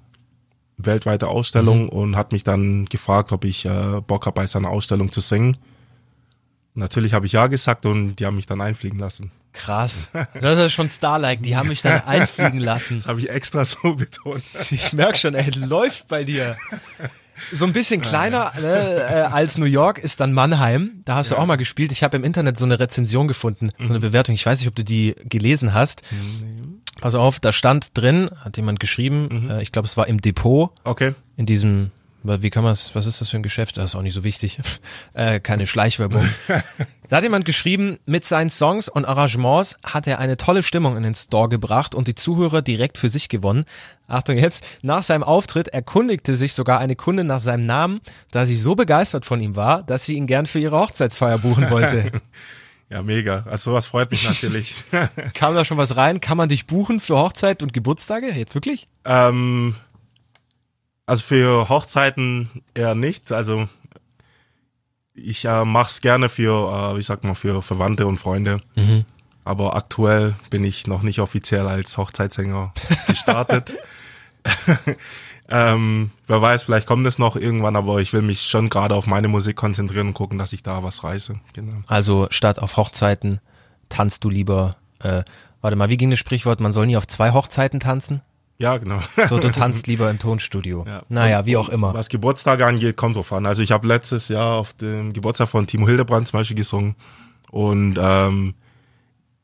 [0.79, 5.11] weltweite Ausstellung und hat mich dann gefragt, ob ich äh, Bock habe, bei seiner Ausstellung
[5.11, 5.57] zu singen.
[6.79, 9.31] Natürlich habe ich ja gesagt und die haben mich dann einfliegen lassen.
[9.53, 10.09] Krass.
[10.41, 12.99] Das ist schon Starlike, die haben mich dann einfliegen lassen.
[12.99, 14.43] Das habe ich extra so betont.
[14.71, 16.57] Ich merk schon, ey, läuft bei dir.
[17.53, 21.03] So ein bisschen kleiner ne, äh, als New York ist dann Mannheim.
[21.05, 21.93] Da hast du auch mal gespielt.
[21.93, 24.35] Ich habe im Internet so eine Rezension gefunden, so eine Bewertung.
[24.35, 26.03] Ich weiß nicht, ob du die gelesen hast.
[27.01, 30.73] Pass auf, da stand drin, hat jemand geschrieben, äh, ich glaube, es war im Depot,
[30.83, 31.15] Okay.
[31.37, 33.77] in diesem, wie kann man es, was ist das für ein Geschäft?
[33.77, 34.59] Das ist auch nicht so wichtig.
[35.15, 36.29] äh, keine Schleichwerbung.
[37.09, 41.03] da hat jemand geschrieben, mit seinen Songs und Arrangements hat er eine tolle Stimmung in
[41.03, 43.65] den Store gebracht und die Zuhörer direkt für sich gewonnen.
[44.09, 48.01] Achtung jetzt, nach seinem Auftritt erkundigte sich sogar eine Kundin nach seinem Namen,
[48.31, 51.71] da sie so begeistert von ihm war, dass sie ihn gern für ihre Hochzeitsfeier buchen
[51.71, 52.13] wollte.
[52.91, 53.45] Ja, mega.
[53.47, 54.75] Also sowas freut mich natürlich.
[55.35, 56.23] Kam da schon was rein?
[56.23, 58.33] Kann man dich buchen für Hochzeit und Geburtstage?
[58.33, 58.89] Jetzt wirklich?
[59.05, 59.75] Ähm,
[61.09, 63.33] also für Hochzeiten eher nicht.
[63.33, 63.67] Also
[65.15, 68.61] ich äh, mach's gerne für, äh, wie sagt man, für Verwandte und Freunde.
[69.43, 72.75] Aber aktuell bin ich noch nicht offiziell als Hochzeitssänger
[73.07, 73.73] gestartet.
[75.49, 79.07] ähm, wer weiß, vielleicht kommt es noch irgendwann, aber ich will mich schon gerade auf
[79.07, 81.41] meine Musik konzentrieren und gucken, dass ich da was reiße.
[81.55, 81.81] Genau.
[81.87, 83.41] Also statt auf Hochzeiten
[83.89, 85.23] tanzt du lieber, äh,
[85.63, 88.21] warte mal, wie ging das Sprichwort, man soll nie auf zwei Hochzeiten tanzen?
[88.61, 89.01] Ja, genau.
[89.27, 90.85] So, du tanzt lieber im Tonstudio.
[90.87, 91.03] Ja.
[91.09, 91.95] Naja, wie auch immer.
[91.95, 93.47] Was Geburtstage angeht, kommt drauf an.
[93.47, 96.97] Also ich habe letztes Jahr auf dem Geburtstag von Timo Hildebrand zum Beispiel gesungen
[97.51, 98.55] und ähm,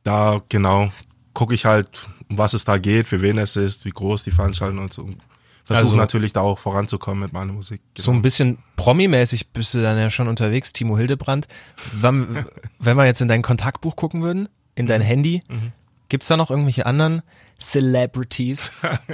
[0.02, 0.90] da genau
[1.32, 4.30] gucke ich halt, um was es da geht, für wen es ist, wie groß die
[4.32, 5.08] Veranstaltung und so.
[5.64, 7.80] Versuche Also- natürlich da auch voranzukommen mit meiner Musik.
[7.96, 11.46] So ein bisschen Promi-mäßig bist du dann ja schon unterwegs, Timo Hildebrand.
[11.92, 12.44] Wann,
[12.80, 14.88] wenn wir jetzt in dein Kontaktbuch gucken würden, in Mhm.
[14.88, 15.42] dein Handy,
[16.08, 17.22] gibt's da noch irgendwelche anderen
[17.60, 18.70] Celebrities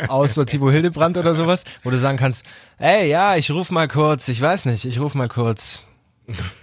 [0.08, 2.46] außer Timo Hildebrand oder sowas, wo du sagen kannst,
[2.78, 5.82] ey, ja, ich ruf mal kurz, ich weiß nicht, ich ruf mal kurz,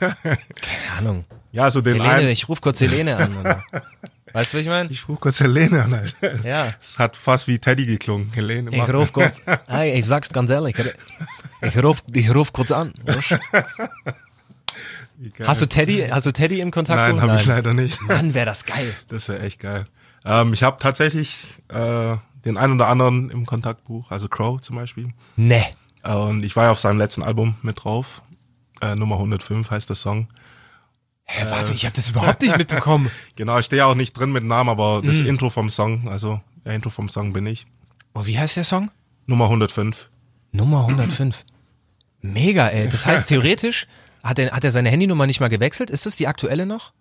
[0.09, 0.37] keine
[0.97, 3.37] Ahnung, Ja, also den Helene, einen, ich ruf kurz Helene an.
[3.37, 3.63] Oder?
[4.33, 4.89] Weißt du, was ich meine?
[4.91, 5.93] ich rufe kurz Helene an.
[5.93, 6.45] Alter.
[6.47, 6.73] Ja.
[6.81, 8.31] Es hat fast wie Teddy geklungen.
[8.33, 8.69] Helene.
[8.71, 10.75] Ich ruf kurz, ey, ich sag's ganz ehrlich,
[11.61, 12.93] ich ruf, ich ruf kurz an.
[13.05, 13.39] weißt.
[15.45, 17.19] Hast du Teddy, hast du Teddy im Kontaktbuch?
[17.19, 17.99] Nein, habe ich leider nicht.
[18.03, 18.93] Mann, wäre das geil.
[19.07, 19.85] Das wäre echt geil.
[20.27, 25.13] Ähm, ich habe tatsächlich äh, den einen oder anderen im Kontaktbuch, also Crow zum Beispiel.
[25.37, 25.63] Ne.
[26.03, 28.21] Äh, Und ich war ja auf seinem letzten Album mit drauf.
[28.81, 30.27] Äh, Nummer 105 heißt der Song.
[31.23, 33.09] Hä, warte, ich habe das überhaupt nicht mitbekommen.
[33.35, 35.27] Genau, ich stehe auch nicht drin mit Namen, aber das Mhm.
[35.27, 37.65] Intro vom Song, also der Intro vom Song bin ich.
[38.13, 38.91] Oh, wie heißt der Song?
[39.25, 40.09] Nummer 105.
[40.51, 41.43] Nummer 105.
[42.21, 42.89] Mega, ey.
[42.89, 43.87] Das heißt, theoretisch
[44.23, 45.89] hat er, hat er seine Handynummer nicht mal gewechselt?
[45.89, 46.93] Ist das die aktuelle noch?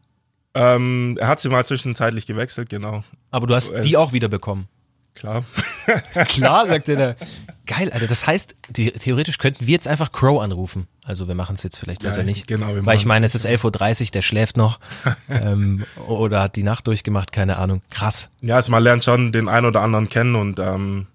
[0.57, 3.05] Ähm, er hat sie mal zwischenzeitlich gewechselt, genau.
[3.31, 4.69] Aber du hast Es- die auch wieder bekommen.
[5.15, 5.45] Klar.
[6.29, 7.17] Klar, sagt er da.
[7.67, 8.07] Geil, Alter.
[8.07, 10.89] Das heißt, die, theoretisch könnten wir jetzt einfach Crow anrufen.
[11.05, 12.47] Also wir machen es jetzt vielleicht Ja, besser ich- nicht.
[12.47, 14.79] genau, wir Weil ich meine, es ist 11.30 Uhr, der schläft noch.
[15.29, 17.81] ähm, oder hat die Nacht durchgemacht, keine Ahnung.
[17.91, 18.29] Krass.
[18.43, 21.07] Ja, also man lernt schon den einen oder anderen kennen und ähm,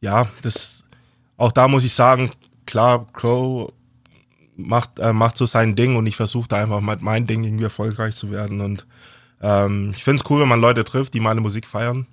[0.00, 0.84] ja, das
[1.36, 2.30] auch da muss ich sagen,
[2.66, 3.72] klar, Crow
[4.66, 7.64] macht äh, macht so sein Ding und ich versuche da einfach mit mein Ding irgendwie
[7.64, 8.86] erfolgreich zu werden und
[9.42, 12.06] ähm, ich finde es cool, wenn man Leute trifft, die meine Musik feiern,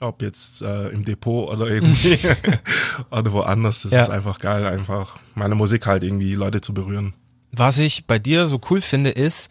[0.00, 2.18] ob jetzt äh, im Depot oder irgendwie
[3.10, 3.82] oder woanders.
[3.82, 4.02] Das Ja.
[4.02, 7.14] ist einfach geil, einfach meine Musik halt irgendwie Leute zu berühren.
[7.52, 9.50] Was ich bei dir so cool finde, ist,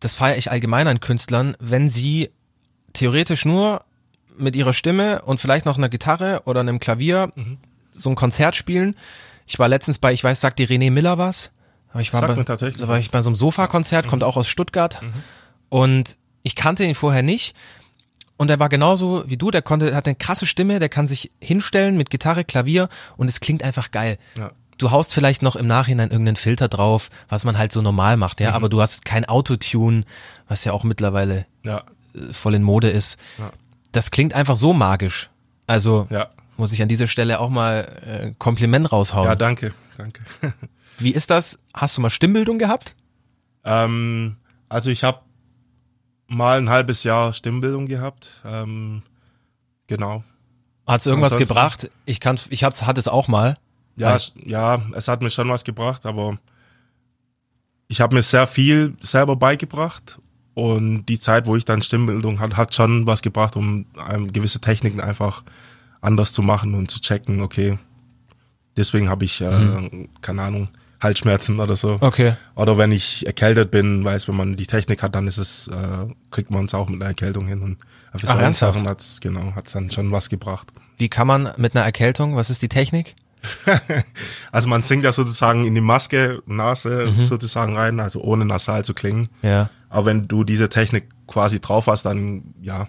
[0.00, 2.30] das feiere ich allgemein an Künstlern, wenn sie
[2.92, 3.84] theoretisch nur
[4.38, 7.58] mit ihrer Stimme und vielleicht noch einer Gitarre oder einem Klavier Mhm.
[7.90, 8.96] so ein Konzert spielen.
[9.48, 11.50] Ich war letztens bei, ich weiß, sagt die René Miller was?
[11.90, 12.82] Aber ich war Sagt bei, mir tatsächlich Mhm.
[12.82, 15.00] da war ich bei so einem Sofa-Konzert, kommt auch aus Stuttgart.
[15.70, 17.56] Und ich kannte ihn vorher nicht.
[18.36, 21.32] Und er war genauso wie du, der konnte, hat eine krasse Stimme, der kann sich
[21.42, 24.16] hinstellen mit Gitarre, Klavier und es klingt einfach geil.
[24.36, 24.52] Ja.
[24.76, 28.38] Du haust vielleicht noch im Nachhinein irgendeinen Filter drauf, was man halt so normal macht,
[28.38, 28.44] Mhm.
[28.44, 30.04] ja, aber du hast kein Autotune,
[30.46, 31.82] was ja auch mittlerweile Ja,
[32.14, 33.18] äh, voll in Mode ist.
[33.38, 33.50] Ja.
[33.90, 35.30] Das klingt einfach so magisch.
[35.66, 36.28] Also ja,
[36.58, 39.26] muss ich an dieser Stelle auch mal äh, Kompliment raushauen.
[39.26, 40.22] ja, danke, danke.
[40.98, 41.58] Wie ist das?
[41.74, 42.96] Hast du mal Stimmbildung gehabt?
[43.64, 44.36] Ähm,
[44.68, 45.20] also ich habe
[46.26, 48.42] mal ein halbes Jahr Stimmbildung gehabt.
[48.44, 49.02] Ähm,
[49.86, 50.24] genau.
[50.86, 51.90] Hat's irgendwas Ansonsten- gebracht?
[52.06, 53.56] Ich kann, ich hab's, hatte es auch mal.
[53.96, 56.38] Ja, es- ja, es hat mir schon was gebracht, aber
[57.88, 60.18] ich habe mir sehr viel selber beigebracht
[60.54, 64.60] und die Zeit, wo ich dann Stimmbildung hat, hat schon was gebracht, um ähm, gewisse
[64.60, 65.42] Techniken einfach
[66.00, 67.78] anders zu machen und zu checken, okay,
[68.76, 70.68] deswegen habe ich, äh, keine Ahnung,
[71.00, 71.98] Halsschmerzen oder so.
[72.00, 72.34] Okay.
[72.56, 76.06] Oder wenn ich erkältet bin, weiß, wenn man die Technik hat, dann ist es, äh,
[76.30, 77.62] kriegt man es auch mit einer Erkältung hin.
[77.62, 77.78] Und
[78.16, 78.84] für Ach, ernsthaft?
[78.84, 80.68] Hat's, genau, hat's dann schon was gebracht.
[80.96, 83.14] Wie kann man mit einer Erkältung, was ist die Technik?
[84.50, 87.22] Also man singt ja sozusagen in die Maske, Nase Mhm.
[87.22, 89.28] sozusagen rein, also ohne nasal zu klingen.
[89.42, 89.70] Ja.
[89.88, 92.88] Aber wenn du diese Technik quasi drauf hast, dann ja,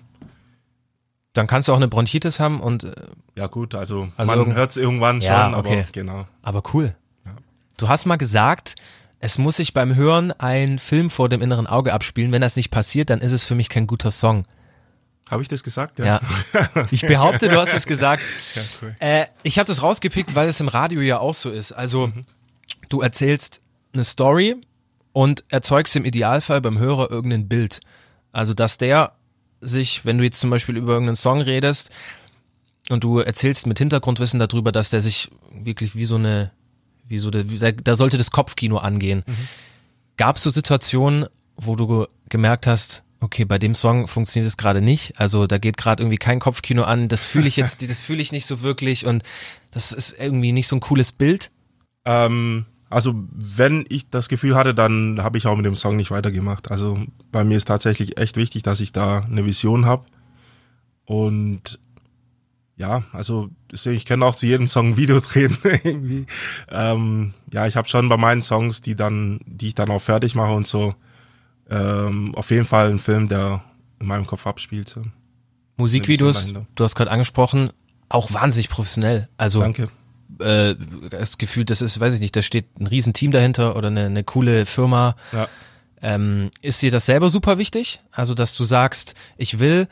[1.39, 2.91] Dann kannst du auch eine Bronchitis haben und, äh,
[3.36, 5.80] ja gut, also, Also man irgend- hört's irgendwann schon, Ja, okay.
[5.84, 6.28] aber genau.
[6.41, 6.93] aber cool.
[7.78, 8.75] Du hast mal gesagt,
[9.21, 12.34] es muss sich beim Hören ein Film vor dem inneren Auge abspielen.
[12.34, 14.43] Wenn das nicht passiert, dann ist es für mich kein guter Song.
[15.32, 15.97] Habe ich das gesagt?
[15.99, 16.19] Ja.
[16.91, 18.21] Ich behaupte, du hast es gesagt.
[18.56, 18.95] Ja, cool.
[18.99, 21.71] Äh, ich habe das rausgepickt, weil es im Radio ja auch so ist.
[21.71, 22.12] Also
[22.89, 23.62] du erzählst
[23.93, 24.58] eine Story
[25.13, 27.80] und erzeugst im Idealfall beim Hörer irgendein Bild.
[28.34, 29.13] Also dass der
[29.62, 31.89] sich, wenn du jetzt zum Beispiel über irgendeinen Song redest
[32.89, 36.52] und du erzählst mit Hintergrundwissen darüber, dass der sich wirklich wie so eine,
[37.08, 39.24] wie so, der, da, da sollte das Kopfkino angehen.
[40.17, 44.56] Gab es so Situationen, wo du ge- gemerkt hast, okay, bei dem Song funktioniert es
[44.58, 48.00] gerade nicht, also da geht gerade irgendwie kein Kopfkino an, das fühle ich jetzt, das
[48.00, 49.24] fühle ich nicht so wirklich und
[49.72, 51.52] das ist irgendwie nicht so ein cooles Bild.
[52.06, 56.12] Ähm, Also wenn ich das Gefühl hatte, dann habe ich auch mit dem Song nicht
[56.12, 56.71] weitergemacht.
[56.71, 56.99] Also
[57.32, 60.06] bei mir ist tatsächlich echt wichtig, dass ich da eine Vision habe.
[61.06, 61.80] Und
[62.78, 66.25] ja, also deswegen, ich kann auch zu jedem Song ein Video drehen irgendwie.
[66.69, 70.34] Ähm, ja, ich habe schon bei meinen Songs, die dann, die ich dann auch fertig
[70.34, 70.95] mache und so,
[71.69, 73.63] ähm, auf jeden Fall einen Film, der
[73.99, 74.95] in meinem Kopf abspielt.
[75.78, 77.69] Musikvideos, du hast gerade angesprochen,
[78.08, 79.30] auch wahnsinnig professionell.
[79.38, 79.89] Also Danke.
[80.39, 80.75] Äh,
[81.10, 84.23] das Gefühl, das ist, weiß ich nicht, da steht ein Riesenteam dahinter oder eine, eine
[84.23, 85.15] coole Firma.
[85.32, 85.47] Ja.
[86.02, 88.02] Ähm, ist dir das selber super wichtig?
[88.12, 89.88] Also, dass du sagst, ich will,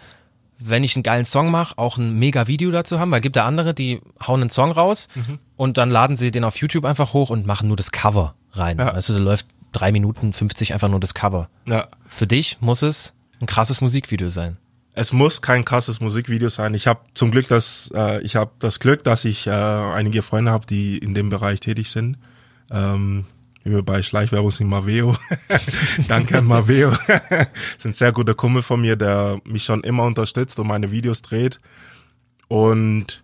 [0.60, 3.45] wenn ich einen geilen Song mache, auch ein mega Video dazu haben, weil gibt da
[3.45, 5.39] andere, die hauen einen Song raus Mhm.
[5.55, 8.77] und dann laden sie den auf YouTube einfach hoch und machen nur das Cover rein.
[8.77, 8.89] Ja.
[8.91, 11.49] Also da läuft drei Minuten 50 einfach nur das Cover.
[11.67, 11.89] Ja.
[12.07, 14.57] Für dich muss es ein krasses Musikvideo sein.
[14.97, 16.73] Es muss kein krasses Musikvideo sein.
[16.73, 20.49] Ich habe zum Glück das, äh, ich habe das Glück, dass ich äh, einige Freunde
[20.49, 22.17] habe, die in dem Bereich tätig sind.
[22.71, 23.25] Ähm,
[23.63, 25.15] bei Schleichwerbung sind Maveo.
[26.07, 26.93] Danke an Maveo.
[27.77, 31.60] sind sehr guter Kumpel von mir, der mich schon immer unterstützt und meine Videos dreht.
[32.47, 33.23] Und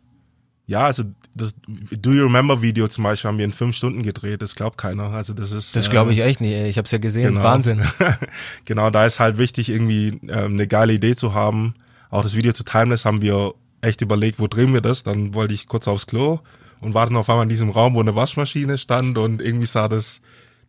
[0.65, 1.04] ja, also
[1.36, 4.41] das Do You Remember Video zum Beispiel haben wir in fünf Stunden gedreht.
[4.41, 5.10] Das glaubt keiner.
[5.12, 5.76] Also das ist.
[5.76, 6.54] Das äh, glaube ich echt nicht.
[6.54, 7.34] Ich habe es ja gesehen.
[7.34, 7.43] Genau.
[7.43, 7.82] Wahnsinn.
[8.65, 11.76] genau, da ist halt wichtig, irgendwie ähm, eine geile Idee zu haben.
[12.10, 15.04] Auch das Video zu Timeless haben wir echt überlegt, wo drehen wir das?
[15.04, 16.39] Dann wollte ich kurz aufs Klo
[16.80, 20.21] und warten auf einmal in diesem Raum, wo eine Waschmaschine stand und irgendwie sah das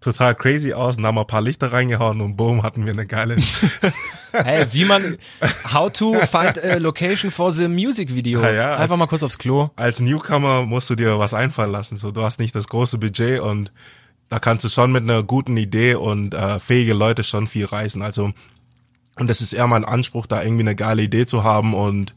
[0.04, 2.92] total crazy aus und da haben wir ein paar Lichter reingehauen und boom, hatten wir
[2.92, 3.36] eine geile.
[4.36, 5.16] Hey, wie man
[5.72, 8.42] how to find a location for the music video.
[8.42, 9.68] Ja, ja, Einfach als- mal kurz aufs Klo.
[9.76, 11.96] Als Newcomer musst du dir was einfallen lassen.
[11.96, 13.72] So, du hast nicht das große Budget und
[14.28, 18.02] da kannst du schon mit einer guten Idee und äh, fähige Leute schon viel reißen.
[18.02, 18.32] Also
[19.16, 22.16] und das ist eher mein Anspruch, da irgendwie eine geile Idee zu haben und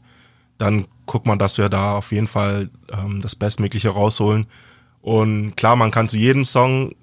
[0.58, 4.46] dann guckt man, dass wir da auf jeden Fall ähm, das Bestmögliche rausholen.
[5.02, 6.96] Und klar, man kann zu jedem Song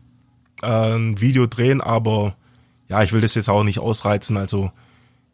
[0.61, 2.35] äh, ein Video drehen, aber
[2.87, 4.37] ja, ich will das jetzt auch nicht ausreizen.
[4.37, 4.71] Also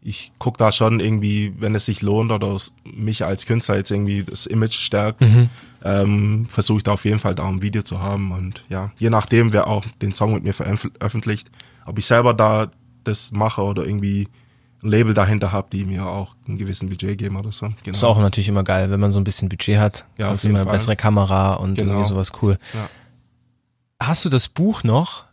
[0.01, 4.23] ich guck da schon irgendwie, wenn es sich lohnt oder mich als Künstler jetzt irgendwie
[4.23, 5.23] das Image stärkt,
[5.83, 8.31] ähm, versuche ich da auf jeden Fall da ein Video zu haben.
[8.31, 11.51] Und ja, je nachdem, wer auch den Song mit mir veröffentlicht,
[11.85, 12.71] ob ich selber da
[13.03, 14.27] das mache oder irgendwie
[14.83, 17.67] ein Label dahinter habe, die mir auch einen gewissen Budget geben oder so.
[17.83, 17.95] Genau.
[17.95, 20.07] Ist auch natürlich immer geil, wenn man so ein bisschen Budget hat.
[20.17, 21.91] Ja, auf jeden immer eine bessere Kamera und Genau.
[21.91, 22.57] irgendwie sowas cool.
[22.73, 22.89] Ja.
[24.01, 25.25] Hast du das Buch noch?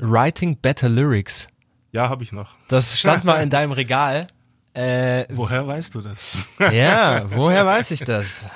[0.00, 1.46] Writing Better Lyrics.
[1.92, 2.54] Ja, habe ich noch.
[2.68, 4.26] Das stand mal in deinem Regal.
[4.72, 6.38] Äh, Woher weißt du das?
[6.72, 8.48] ja, woher weiß ich das?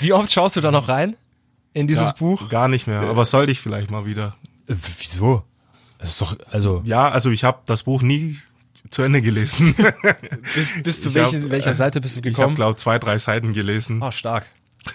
[0.00, 1.16] Wie oft schaust du da noch rein?
[1.74, 2.48] In dieses ja, Buch?
[2.50, 4.34] Gar nicht mehr, aber sollte ich vielleicht mal wieder.
[4.66, 5.44] Äh, wieso?
[5.98, 8.38] Das ist doch, also, Ja, also ich habe das Buch nie
[8.90, 9.74] zu Ende gelesen.
[10.54, 12.56] bis, bis zu welchen, hab, welcher äh, Seite bist du ich habe, gekommen?
[12.56, 14.02] glaube zwei, drei Seiten gelesen.
[14.02, 14.48] Oh, stark.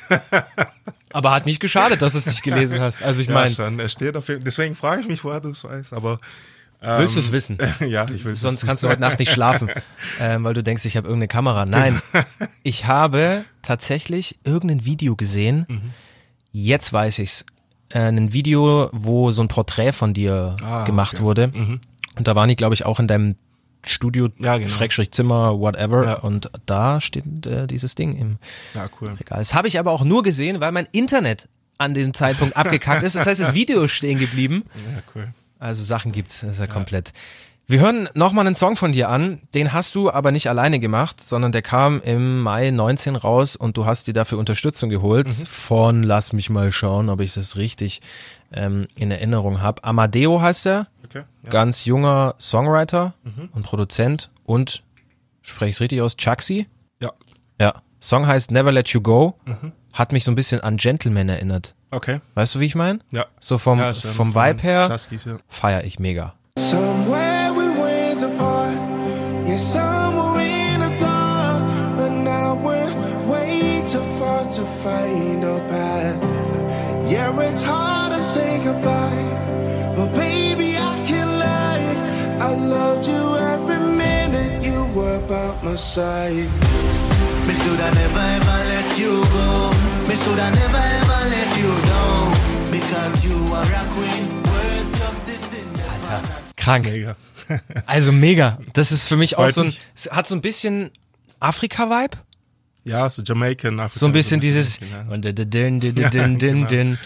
[1.13, 3.01] Aber hat nicht geschadet, dass du es nicht gelesen hast.
[3.01, 3.79] Also ich ja, meine, schon.
[3.79, 5.93] Es steht auf jeden Deswegen frage ich mich, woher du es weißt.
[5.93, 6.19] Aber
[6.81, 7.57] willst du es wissen?
[7.79, 9.69] ja, ich will es Sonst kannst du heute Nacht nicht schlafen,
[10.21, 11.65] ähm, weil du denkst, ich habe irgendeine Kamera.
[11.65, 12.01] Nein,
[12.63, 15.65] ich habe tatsächlich irgendein Video gesehen.
[15.67, 15.91] Mhm.
[16.51, 17.45] Jetzt weiß ich's.
[17.89, 21.23] Äh, ein Video, wo so ein Porträt von dir Ah, gemacht okay.
[21.23, 21.47] wurde.
[21.47, 21.79] Mhm.
[22.15, 23.35] Und da waren die, glaube ich, auch in deinem
[23.89, 24.69] Studio, Ja, genau.
[24.69, 26.05] Schrägstrich Zimmer, whatever.
[26.05, 26.13] Ja.
[26.19, 28.37] Und da steht äh, dieses Ding im
[28.73, 29.09] Ja, cool.
[29.19, 29.39] Regal.
[29.39, 31.47] Das habe ich aber auch nur gesehen, weil mein Internet
[31.77, 33.15] an dem Zeitpunkt abgekackt ist.
[33.15, 34.65] Das heißt, das Video ist stehen geblieben.
[34.75, 35.27] Ja, cool.
[35.59, 37.13] Also Sachen gibt's, das ist ja, komplett.
[37.69, 41.21] Wir hören nochmal einen Song von dir an, den hast du aber nicht alleine gemacht,
[41.21, 46.01] sondern der kam im Mai 19 raus und du hast dir dafür Unterstützung geholt von,
[46.01, 47.99] lass mich mal schauen, ob ich das richtig
[48.53, 49.83] ähm, in Erinnerung habe.
[49.83, 51.23] Amadeo heißt er, Okay.
[51.43, 51.49] Ja.
[51.49, 53.13] ganz junger Songwriter
[53.53, 54.83] und Produzent und,
[55.41, 56.67] spreche ich es richtig aus, Chucksy?
[57.01, 57.11] ja.
[57.59, 57.73] Ja.
[57.99, 59.35] Song heißt Never Let You Go,
[59.93, 61.73] hat mich so ein bisschen an Gentleman erinnert.
[61.89, 62.19] Okay.
[62.35, 62.99] Weißt du, wie ich meine?
[63.11, 63.25] Ja.
[63.39, 65.37] So vom, ja, vom Vibe her Chuskies, ja.
[65.47, 66.35] feier ich mega.
[85.77, 86.49] Side.
[87.47, 89.71] Me shoulda never ever let you go.
[90.07, 92.33] Me shoulda never ever let you down.
[92.71, 96.21] Because you are a queen, worth your sitting there.
[96.57, 96.85] Krank.
[96.85, 97.15] Mega.
[97.85, 98.57] Also mega.
[98.73, 99.79] Das ist für mich auch Freut so ein, mich.
[99.95, 100.91] es hat so ein bisschen
[101.39, 102.17] Afrika-Vibe.
[102.83, 103.99] Ja, so Jamaican, Afrika.
[103.99, 105.05] So ein bisschen dieses ja.
[105.09, 106.97] und din, din, din, din, din, din.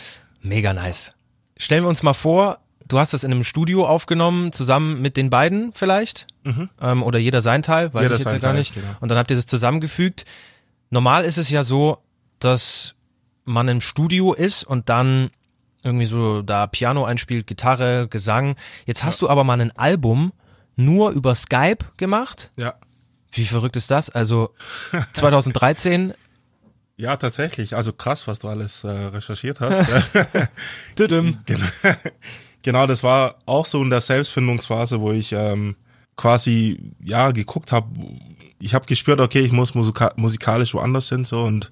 [0.41, 1.13] Mega nice.
[1.57, 2.57] Stellen wir uns mal vor,
[2.91, 6.27] du hast das in einem Studio aufgenommen, zusammen mit den beiden vielleicht.
[6.81, 8.73] Ähm, oder jeder sein Teil, weiß Jeder ich jetzt ja gar Teil, nicht.
[8.73, 8.87] genau.
[8.99, 10.25] Und dann habt ihr das zusammengefügt.
[10.89, 11.99] Normal ist es ja so,
[12.39, 12.95] dass
[13.45, 15.29] man im Studio ist und dann
[15.83, 18.55] irgendwie so da Piano einspielt, Gitarre, Gesang.
[18.85, 20.31] Jetzt hast du aber mal ein Album
[20.75, 22.51] nur über Skype gemacht.
[22.55, 22.75] Ja.
[23.31, 24.09] Wie verrückt ist das?
[24.09, 24.53] Also
[25.13, 26.13] 2013
[26.97, 27.75] Ja, tatsächlich.
[27.75, 29.89] Also krass, was du alles äh, recherchiert hast.
[30.95, 31.65] Genau.
[32.61, 35.75] Genau, das war auch so in der Selbstfindungsphase, wo ich ähm,
[36.15, 37.87] quasi ja geguckt habe.
[38.59, 41.71] Ich habe gespürt, okay, ich muss musika musikalisch woanders hin so und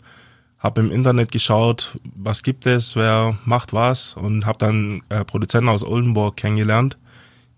[0.58, 5.70] habe im Internet geschaut, was gibt es, wer macht was und habe dann äh, Produzenten
[5.70, 6.98] aus Oldenburg kennengelernt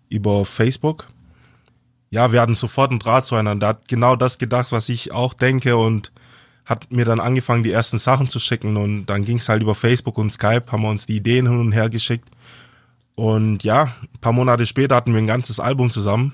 [0.10, 1.08] über Facebook.
[2.12, 3.60] Ja, wir hatten sofort einen Draht zueinander.
[3.60, 6.12] Der hat genau das gedacht, was ich auch denke und
[6.66, 9.76] hat mir dann angefangen, die ersten Sachen zu schicken und dann ging es halt über
[9.76, 12.30] Facebook und Skype, haben wir uns die Ideen hin und her geschickt.
[13.22, 16.34] Und ja, ein paar Monate später hatten wir ein ganzes Album zusammen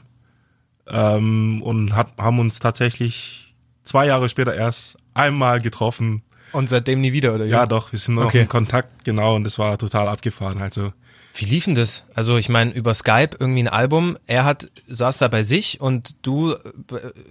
[0.88, 6.22] ähm, und hat, haben uns tatsächlich zwei Jahre später erst einmal getroffen.
[6.54, 7.44] Und seitdem nie wieder, oder?
[7.44, 8.44] Ja, doch, wir sind noch Okay.
[8.44, 10.62] in Kontakt, genau, und das war total abgefahren.
[10.62, 10.94] Also
[11.36, 12.06] Wie lief denn das?
[12.16, 16.16] Also ich meine, über Skype irgendwie ein Album, er hat, saß da bei sich und
[16.26, 16.58] du äh,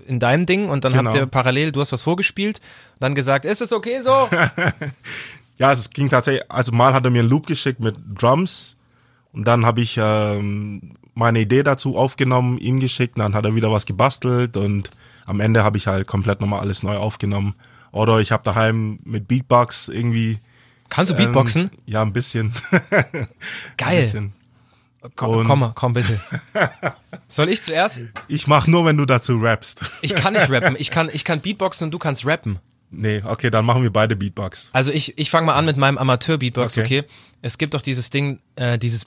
[0.06, 1.04] in deinem Ding und dann Genau.
[1.08, 2.60] habt ihr parallel, du hast was vorgespielt,
[3.00, 4.28] dann gesagt, ist es okay so?
[5.58, 8.75] Ja, es ging tatsächlich, also mal hat er mir einen Loop geschickt mit Drums
[9.36, 13.70] und dann habe ich ähm, meine Idee dazu aufgenommen, ihm geschickt, dann hat er wieder
[13.70, 14.90] was gebastelt und
[15.26, 17.54] am Ende habe ich halt komplett nochmal alles neu aufgenommen.
[17.92, 20.38] Oder ich habe daheim mit Beatbox irgendwie.
[20.88, 21.62] Kannst du Beatboxen?
[21.62, 22.52] Ähm, ja, ein bisschen.
[22.90, 23.28] Ein
[23.76, 24.02] Geil.
[24.02, 24.32] bisschen.
[25.14, 26.20] Komm, und- komm, komm bitte.
[27.28, 28.02] Soll ich zuerst?
[28.28, 29.80] Ich mach nur, wenn du dazu rappst.
[30.02, 30.76] Ich kann nicht rappen.
[30.78, 32.58] Ich kann, ich kann Beatboxen und du kannst rappen.
[32.90, 34.70] Nee, okay, dann machen wir beide Beatbox.
[34.72, 37.00] Also ich, ich fange mal an mit meinem Amateur-Beatbox, okay.
[37.00, 37.04] Okay.
[37.42, 39.06] Es gibt doch dieses Ding, äh, dieses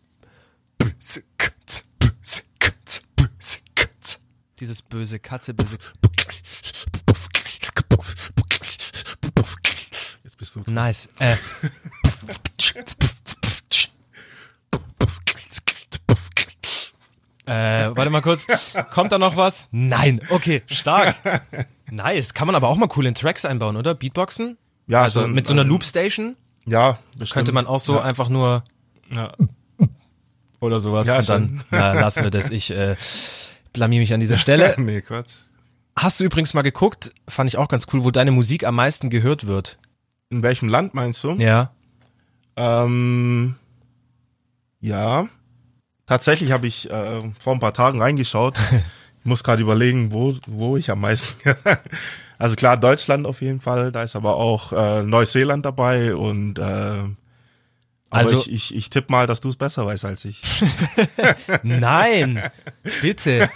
[4.60, 5.78] dieses böse Katze, böse.
[10.24, 10.62] Jetzt bist du.
[10.72, 11.10] Nice.
[11.20, 11.36] Äh,
[17.46, 18.46] äh, warte mal kurz.
[18.92, 19.68] Kommt da noch was?
[19.72, 20.22] Nein.
[20.30, 21.16] Okay, stark.
[21.90, 22.34] Nice.
[22.34, 23.96] Kann man aber auch mal cool in Tracks einbauen, oder?
[23.96, 24.58] Beatboxen?
[24.88, 27.34] Ja, Also dann, mit so einer ähm, Loopstation Ja, bestimmt.
[27.34, 28.64] könnte man auch so ja, einfach nur
[29.12, 29.34] Ja.
[30.60, 32.50] Oder sowas Ja, und dann na, lassen wir das.
[32.50, 32.96] Ich äh,
[33.74, 34.74] blamier mich an dieser Stelle.
[34.78, 35.34] nee, Quatsch.
[35.98, 39.10] Hast du übrigens mal geguckt, fand ich auch ganz cool, wo deine Musik am meisten
[39.10, 39.78] gehört wird?
[40.30, 41.34] In welchem Land meinst du?
[41.34, 41.72] Ja.
[42.56, 43.56] Ähm,
[44.80, 45.28] ja.
[46.06, 48.58] Tatsächlich habe ich äh, vor ein paar Tagen reingeschaut.
[48.58, 48.82] ich
[49.26, 51.38] muss gerade überlegen, wo, wo ich am meisten.
[52.38, 53.92] also klar, Deutschland auf jeden Fall.
[53.92, 57.04] Da ist aber auch äh, Neuseeland dabei und äh,
[58.12, 60.42] aber Also- ich, ich, ich tippe mal, dass du es besser weißt als ich.
[61.64, 62.42] Nein,
[63.02, 63.50] bitte.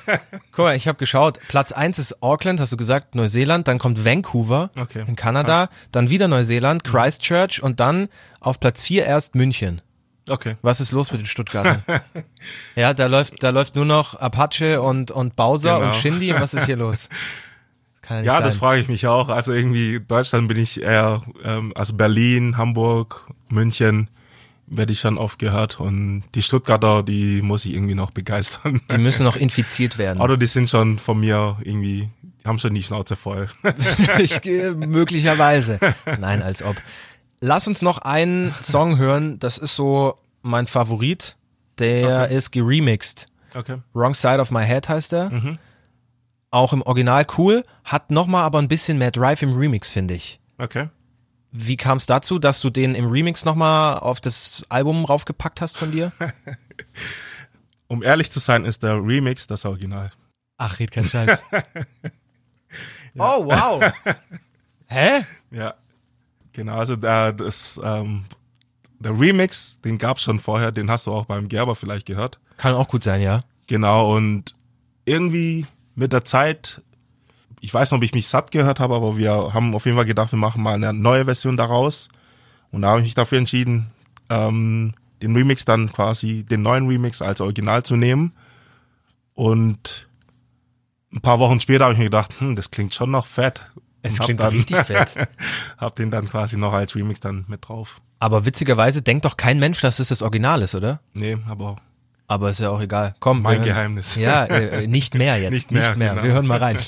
[0.52, 1.40] Guck mal, ich habe geschaut.
[1.48, 3.68] Platz eins ist Auckland, hast du gesagt, Neuseeland.
[3.68, 5.70] Dann kommt Vancouver Okay, in Kanada.
[5.92, 9.82] Dann wieder Neuseeland, Christchurch und dann auf Platz vier erst München.
[10.30, 10.56] Okay.
[10.62, 11.84] Was ist los mit den Stuttgartern?
[12.76, 15.88] ja, da läuft, da läuft nur noch Apache und, und Bowser Genau.
[15.88, 16.34] und Shindy.
[16.34, 17.10] Was ist hier los?
[18.02, 19.30] Kann ja Ja, das frage ich mich auch.
[19.30, 24.10] Also irgendwie Deutschland bin ich eher, ähm, also Berlin, Hamburg, München
[24.68, 28.82] werde ich schon oft gehört und die Stuttgarter, die muss ich irgendwie noch begeistern.
[28.92, 30.22] Die müssen noch infiziert werden.
[30.22, 33.48] Oder die sind schon von mir irgendwie, die haben schon die Schnauze voll.
[34.20, 35.80] ich, gehe möglicherweise.
[36.20, 36.76] Nein, als ob.
[37.42, 39.40] Lass uns noch einen Song hören.
[39.40, 41.36] Das ist so mein Favorit.
[41.80, 43.28] Der ist geremixed.
[43.56, 43.78] Okay.
[43.94, 45.58] Wrong Side of My Head heißt der.
[46.52, 47.64] Auch im Original cool.
[47.84, 50.40] Hat nochmal aber ein bisschen mehr Drive im Remix, finde ich.
[50.58, 50.88] Okay.
[51.56, 55.78] Wie kam es dazu, dass du den im Remix nochmal auf das Album raufgepackt hast
[55.78, 56.12] von dir?
[57.88, 60.12] Um ehrlich zu sein, ist der Remix das Original.
[60.58, 61.42] Ach, red kein Scheiß.
[63.16, 63.94] Oh, wow.
[64.88, 65.24] Hä?
[65.52, 65.76] Ja.
[66.54, 68.26] Genau, also der, das, ähm,
[68.98, 72.40] der Remix, den gab's schon vorher, den hast du auch beim Gerber vielleicht gehört.
[72.58, 73.44] Kann auch gut sein, ja.
[73.68, 74.56] Genau, und
[75.06, 76.82] irgendwie mit der Zeit,
[77.64, 80.06] ich weiß noch, ob ich mich satt gehört habe, aber wir haben auf jeden Fall
[80.06, 82.10] gedacht, wir machen mal eine neue Version daraus.
[82.72, 83.90] Und da habe ich mich dafür entschieden,
[84.30, 88.34] ähm, den Remix dann quasi, den neuen Remix als Original zu nehmen.
[89.34, 90.10] Und
[91.14, 93.64] ein paar Wochen später habe ich mir gedacht, hm, das klingt schon noch fett.
[94.02, 95.30] Es klingt dann, richtig fett.
[95.78, 98.02] hab den dann quasi noch als Remix dann mit drauf.
[98.20, 101.00] Aber witzigerweise denkt doch kein Mensch, dass es das Original ist, oder?
[101.14, 101.78] Nee, aber
[102.28, 103.16] Aber ist ja auch egal.
[103.22, 104.16] Komm, mein Geheimnis.
[104.16, 105.54] Ja, äh, äh, nicht mehr jetzt.
[105.54, 105.96] Nicht Nicht mehr.
[105.96, 106.24] mehr, genau.
[106.24, 106.78] Wir hören mal rein.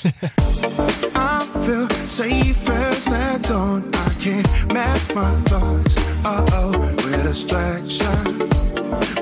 [1.66, 3.90] I feel safe as that dawn.
[3.92, 5.96] I can't mask my thoughts.
[6.24, 8.22] Uh oh, with a distraction.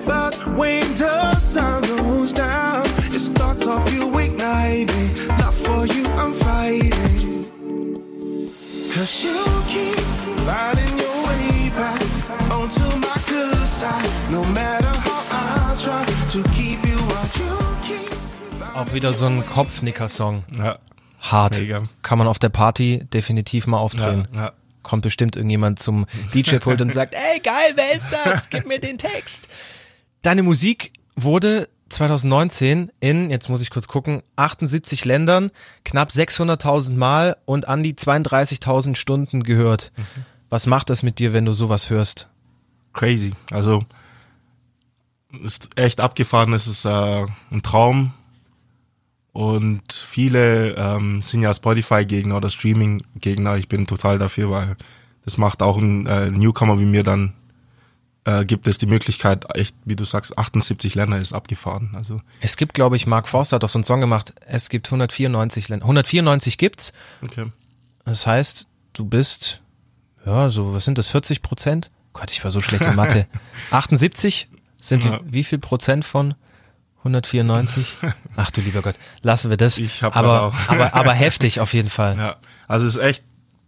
[0.04, 2.84] But when the sun goes down,
[3.16, 5.08] it starts off you igniting.
[5.40, 7.48] Not for you, I'm fighting.
[8.92, 9.40] Cause you
[9.72, 10.04] keep
[10.44, 12.02] finding your way back
[12.52, 14.04] onto my good side.
[14.04, 14.30] side.
[14.30, 17.56] No matter how I try to keep you out, you
[17.88, 18.12] keep.
[18.74, 20.44] Auch wieder so ein Kopfnicker-Song.
[20.52, 20.78] Ja,
[21.30, 21.60] Hart.
[21.60, 21.82] Mega.
[22.02, 24.28] Kann man auf der Party definitiv mal ja, aufdrehen.
[24.34, 24.52] ja.
[24.82, 28.50] Kommt bestimmt irgendjemand zum DJ-Pult und sagt, ey geil, wer ist das?
[28.50, 29.48] Gib mir den Text.
[30.22, 35.50] Deine Musik wurde 2019 in, jetzt muss ich kurz gucken, 78 Ländern,
[35.84, 39.92] knapp 600.000 Mal und an die 32.000 Stunden gehört.
[40.50, 42.28] Was macht das mit dir, wenn du sowas hörst?
[42.94, 43.32] crazy.
[43.50, 43.84] Also
[45.42, 46.54] ist echt abgefahren.
[46.54, 48.14] Es ist äh, ein Traum.
[49.34, 53.56] Und viele ähm, sind ja Spotify-Gegner oder Streaming-Gegner.
[53.56, 54.76] Ich bin total dafür, weil
[55.24, 57.34] das macht auch ein äh, Newcomer wie mir dann
[58.26, 61.90] äh, gibt es die Möglichkeit, echt, wie du sagst, 78 Länder ist abgefahren.
[61.94, 64.86] Also Es gibt, glaube ich, Mark Forster hat doch so einen Song gemacht, es gibt
[64.86, 65.84] 194 Länder.
[65.84, 66.92] 194 gibt's.
[67.22, 67.46] okay.
[68.04, 69.62] Das heißt, du bist,
[70.24, 71.90] ja, so, was sind das, 40 Prozent?
[72.12, 73.26] Gott, ich war so schlecht in Mathe.
[73.72, 74.48] 78
[74.80, 75.18] sind Ja.
[75.18, 76.34] die, wie viel Prozent von
[77.04, 77.96] 194?
[78.36, 79.78] Ach du lieber Gott, lassen wir das.
[79.78, 80.54] Ich hab aber, auch.
[80.68, 82.16] aber, aber heftig auf jeden Fall.
[82.16, 82.36] Ja,
[82.66, 83.24] also es ist echt,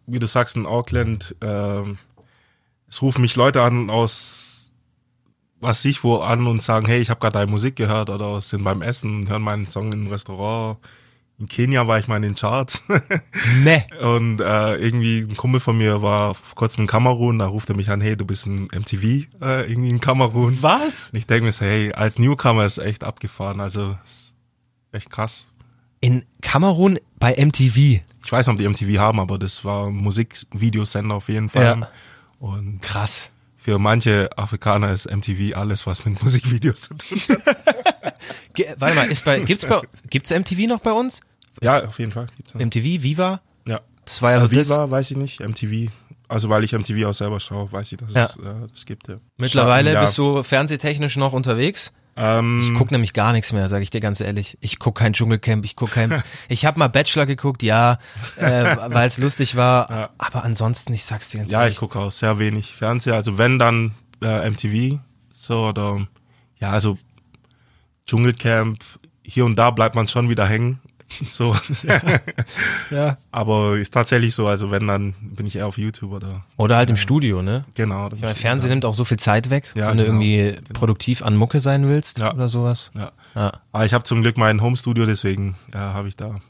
[0.07, 1.99] wie du sagst, in Auckland, ähm,
[2.89, 4.47] es rufen mich Leute an aus
[5.61, 8.64] was ich wo an und sagen, hey, ich habe gerade deine Musik gehört oder sind
[8.64, 10.78] beim Essen und hören meinen Song im Restaurant.
[11.39, 12.84] In Kenia war ich mal in den Charts
[13.62, 13.84] Ne.
[14.01, 17.76] und äh, irgendwie ein Kumpel von mir war vor kurzem in Kamerun, da ruft er
[17.76, 20.57] mich an, hey, du bist in MTV äh, irgendwie in Kamerun.
[20.62, 21.11] Was?
[21.11, 23.99] Und ich denke mir so, hey, als Newcomer ist echt abgefahren, also
[24.93, 25.45] echt krass.
[26.01, 27.76] In Kamerun bei MTV.
[28.24, 31.80] Ich weiß nicht, ob die MTV haben, aber das war ein Musikvideosender auf jeden Fall.
[31.80, 31.89] Ja.
[32.39, 33.30] Und Krass.
[33.57, 37.75] für manche Afrikaner ist MTV alles, was mit Musikvideos zu tun hat.
[38.57, 39.80] Ge warte mal, ist bei, gibt's bei,
[40.11, 41.20] gibt's MTV noch bei uns?
[41.62, 42.26] ja, auf jeden Fall.
[42.36, 42.64] Gibt's ja.
[42.66, 43.40] MTV, Viva?
[43.66, 43.80] ja.
[44.04, 44.68] Das war ja Also so das.
[44.68, 45.90] Viva weiß ich nicht, MTV.
[46.28, 48.24] Also weil ich MTV auch selber schaue, weiß ich, dass Ja.
[48.24, 49.07] es äh, das gibt.
[49.09, 49.16] Ja.
[49.36, 50.00] Mittlerweile ja.
[50.00, 51.92] bist du fernsehtechnisch noch unterwegs?
[52.18, 54.57] Ähm, Ich guck nämlich gar nichts mehr, sage ich dir ganz ehrlich.
[54.61, 56.22] Ich guck kein Dschungelcamp, ich guck kein.
[56.48, 57.98] ich habe mal Bachelor geguckt, ja,
[58.36, 60.11] äh, weil es lustig war.
[60.18, 61.78] Aber ansonsten, ich sag's dir ganz ja, ich ehrlich.
[61.78, 63.14] gucke auch sehr wenig Fernseher.
[63.14, 64.98] Also wenn dann äh, MTV
[65.28, 66.07] so oder
[66.59, 66.96] ja, also
[68.07, 68.82] Dschungelcamp.
[69.22, 70.80] Hier und da bleibt man schon wieder hängen.
[71.28, 71.54] So.
[72.90, 73.16] Ja.
[73.30, 76.90] Aber ist tatsächlich so, also wenn, dann bin ich eher auf YouTube oder Oder halt
[76.90, 77.64] im Studio, ne?
[77.74, 78.11] genau.
[78.12, 80.20] Ich meine, Fernsehen nimmt auch so viel Zeit weg, Ja, wenn du genau.
[80.20, 82.34] irgendwie produktiv an Mucke sein willst Ja.
[82.34, 82.90] oder sowas.
[82.94, 83.12] Ja.
[83.34, 83.52] Ja.
[83.72, 86.40] Aber ich habe zum Glück mein Homestudio, deswegen ja, habe ich da.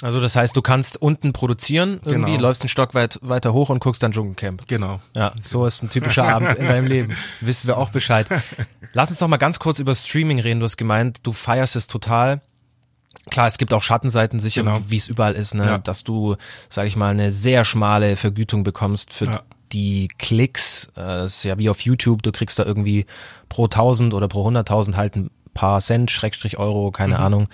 [0.00, 2.42] Also das heißt, du kannst unten produzieren, irgendwie Genau.
[2.44, 4.68] läufst einen Stock weit, weiter hoch und guckst dann Dschungelcamp.
[4.68, 5.00] Genau.
[5.14, 7.16] Ja, so ist ein typischer Abend in deinem Leben.
[7.40, 8.26] Wissen wir auch Bescheid.
[8.92, 10.60] Lass uns doch mal ganz kurz über Streaming reden.
[10.60, 12.40] Du hast gemeint, du feierst es total.
[13.30, 14.80] Klar, es gibt auch Schattenseiten, sicher, Genau.
[14.86, 15.66] wie es überall ist, ne?
[15.66, 15.78] Ja.
[15.78, 16.36] dass du,
[16.68, 19.42] sag ich mal, eine sehr schmale Vergütung bekommst für Ja.
[19.72, 20.84] die Klicks.
[20.96, 23.04] Äh, Das ist ja wie auf YouTube, du kriegst da irgendwie
[23.48, 27.24] pro 1000 oder pro 100.000 halt ein paar Cent, Schrägstrich Euro, keine Mhm.
[27.24, 27.48] Ahnung.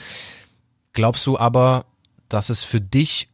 [0.92, 1.86] Glaubst du aber,
[2.28, 3.28] dass es für dich,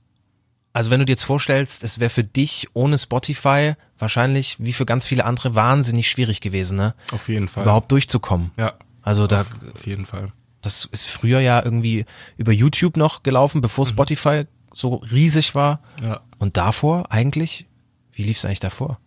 [0.72, 4.86] also wenn du dir jetzt vorstellst, es wäre für dich ohne Spotify wahrscheinlich, wie für
[4.86, 6.94] ganz viele andere, wahnsinnig schwierig gewesen, ne?
[7.12, 7.64] Auf jeden Fall.
[7.64, 8.50] Überhaupt durchzukommen.
[8.56, 8.74] Ja.
[9.02, 10.32] Also da, Auf, auf jeden Fall.
[10.62, 12.04] das ist früher ja irgendwie
[12.36, 15.80] über YouTube noch gelaufen, bevor Spotify so riesig war.
[16.02, 16.20] Ja.
[16.38, 17.66] Und davor eigentlich,
[18.12, 18.98] wie lief es eigentlich davor?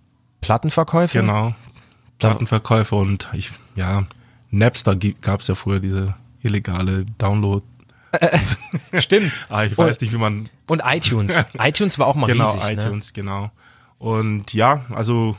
[0.41, 1.19] Plattenverkäufe?
[1.19, 1.55] Genau.
[2.19, 4.03] Plattenverkäufe und ich, ja,
[4.49, 7.65] Napster gab es ja früher diese illegale Download.
[8.99, 9.31] Stimmt.
[9.49, 11.33] Ah, ich weiß nicht, wie man Und iTunes.
[11.59, 12.63] iTunes war auch mal genau, riesig.
[12.63, 12.73] Ne?
[12.73, 13.51] iTunes, genau.
[13.97, 15.37] Und ja, also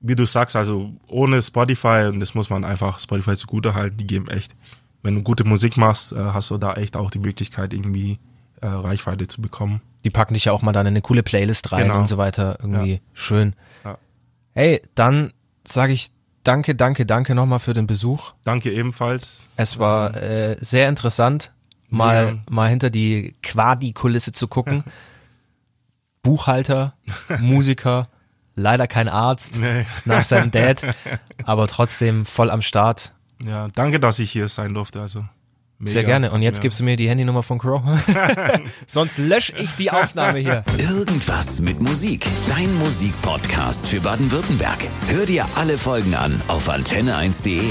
[0.00, 4.06] wie du sagst, also ohne Spotify, und das muss man einfach Spotify zugute halten, die
[4.06, 4.52] geben echt,
[5.02, 8.18] wenn du gute Musik machst, äh, hast du da echt auch die Möglichkeit, irgendwie
[8.60, 9.80] äh, Reichweite zu bekommen.
[10.04, 11.98] Die packen dich ja auch mal dann in eine coole Playlist rein Genau.
[12.00, 12.58] und so weiter.
[12.60, 12.98] Irgendwie Ja.
[13.12, 13.54] schön.
[13.84, 13.98] Ja.
[14.54, 15.32] Hey, dann
[15.66, 16.10] sage ich
[16.42, 18.32] danke, danke, danke nochmal für den Besuch.
[18.44, 19.44] Danke ebenfalls.
[19.56, 21.52] Es war äh, sehr interessant,
[21.92, 22.40] mal, Ja.
[22.50, 24.82] mal hinter die Quadi-Kulisse zu gucken.
[26.22, 26.94] Buchhalter,
[27.40, 28.08] Musiker,
[28.54, 29.86] leider kein Arzt Nee.
[30.04, 30.82] nach seinem Dad,
[31.44, 33.12] aber trotzdem voll am Start.
[33.44, 35.00] Ja, danke, dass ich hier sein durfte.
[35.00, 35.24] Also
[35.80, 35.92] mega.
[35.92, 36.30] Sehr gerne.
[36.30, 36.62] Und jetzt ja.
[36.62, 37.82] gibst du mir die Handynummer von Crow.
[38.86, 40.64] Sonst lösche ich die Aufnahme hier.
[40.78, 42.24] Irgendwas mit Musik.
[42.48, 44.86] Dein Musikpodcast für Baden-Württemberg.
[45.08, 47.64] Hör dir alle Folgen an auf antenne1.de.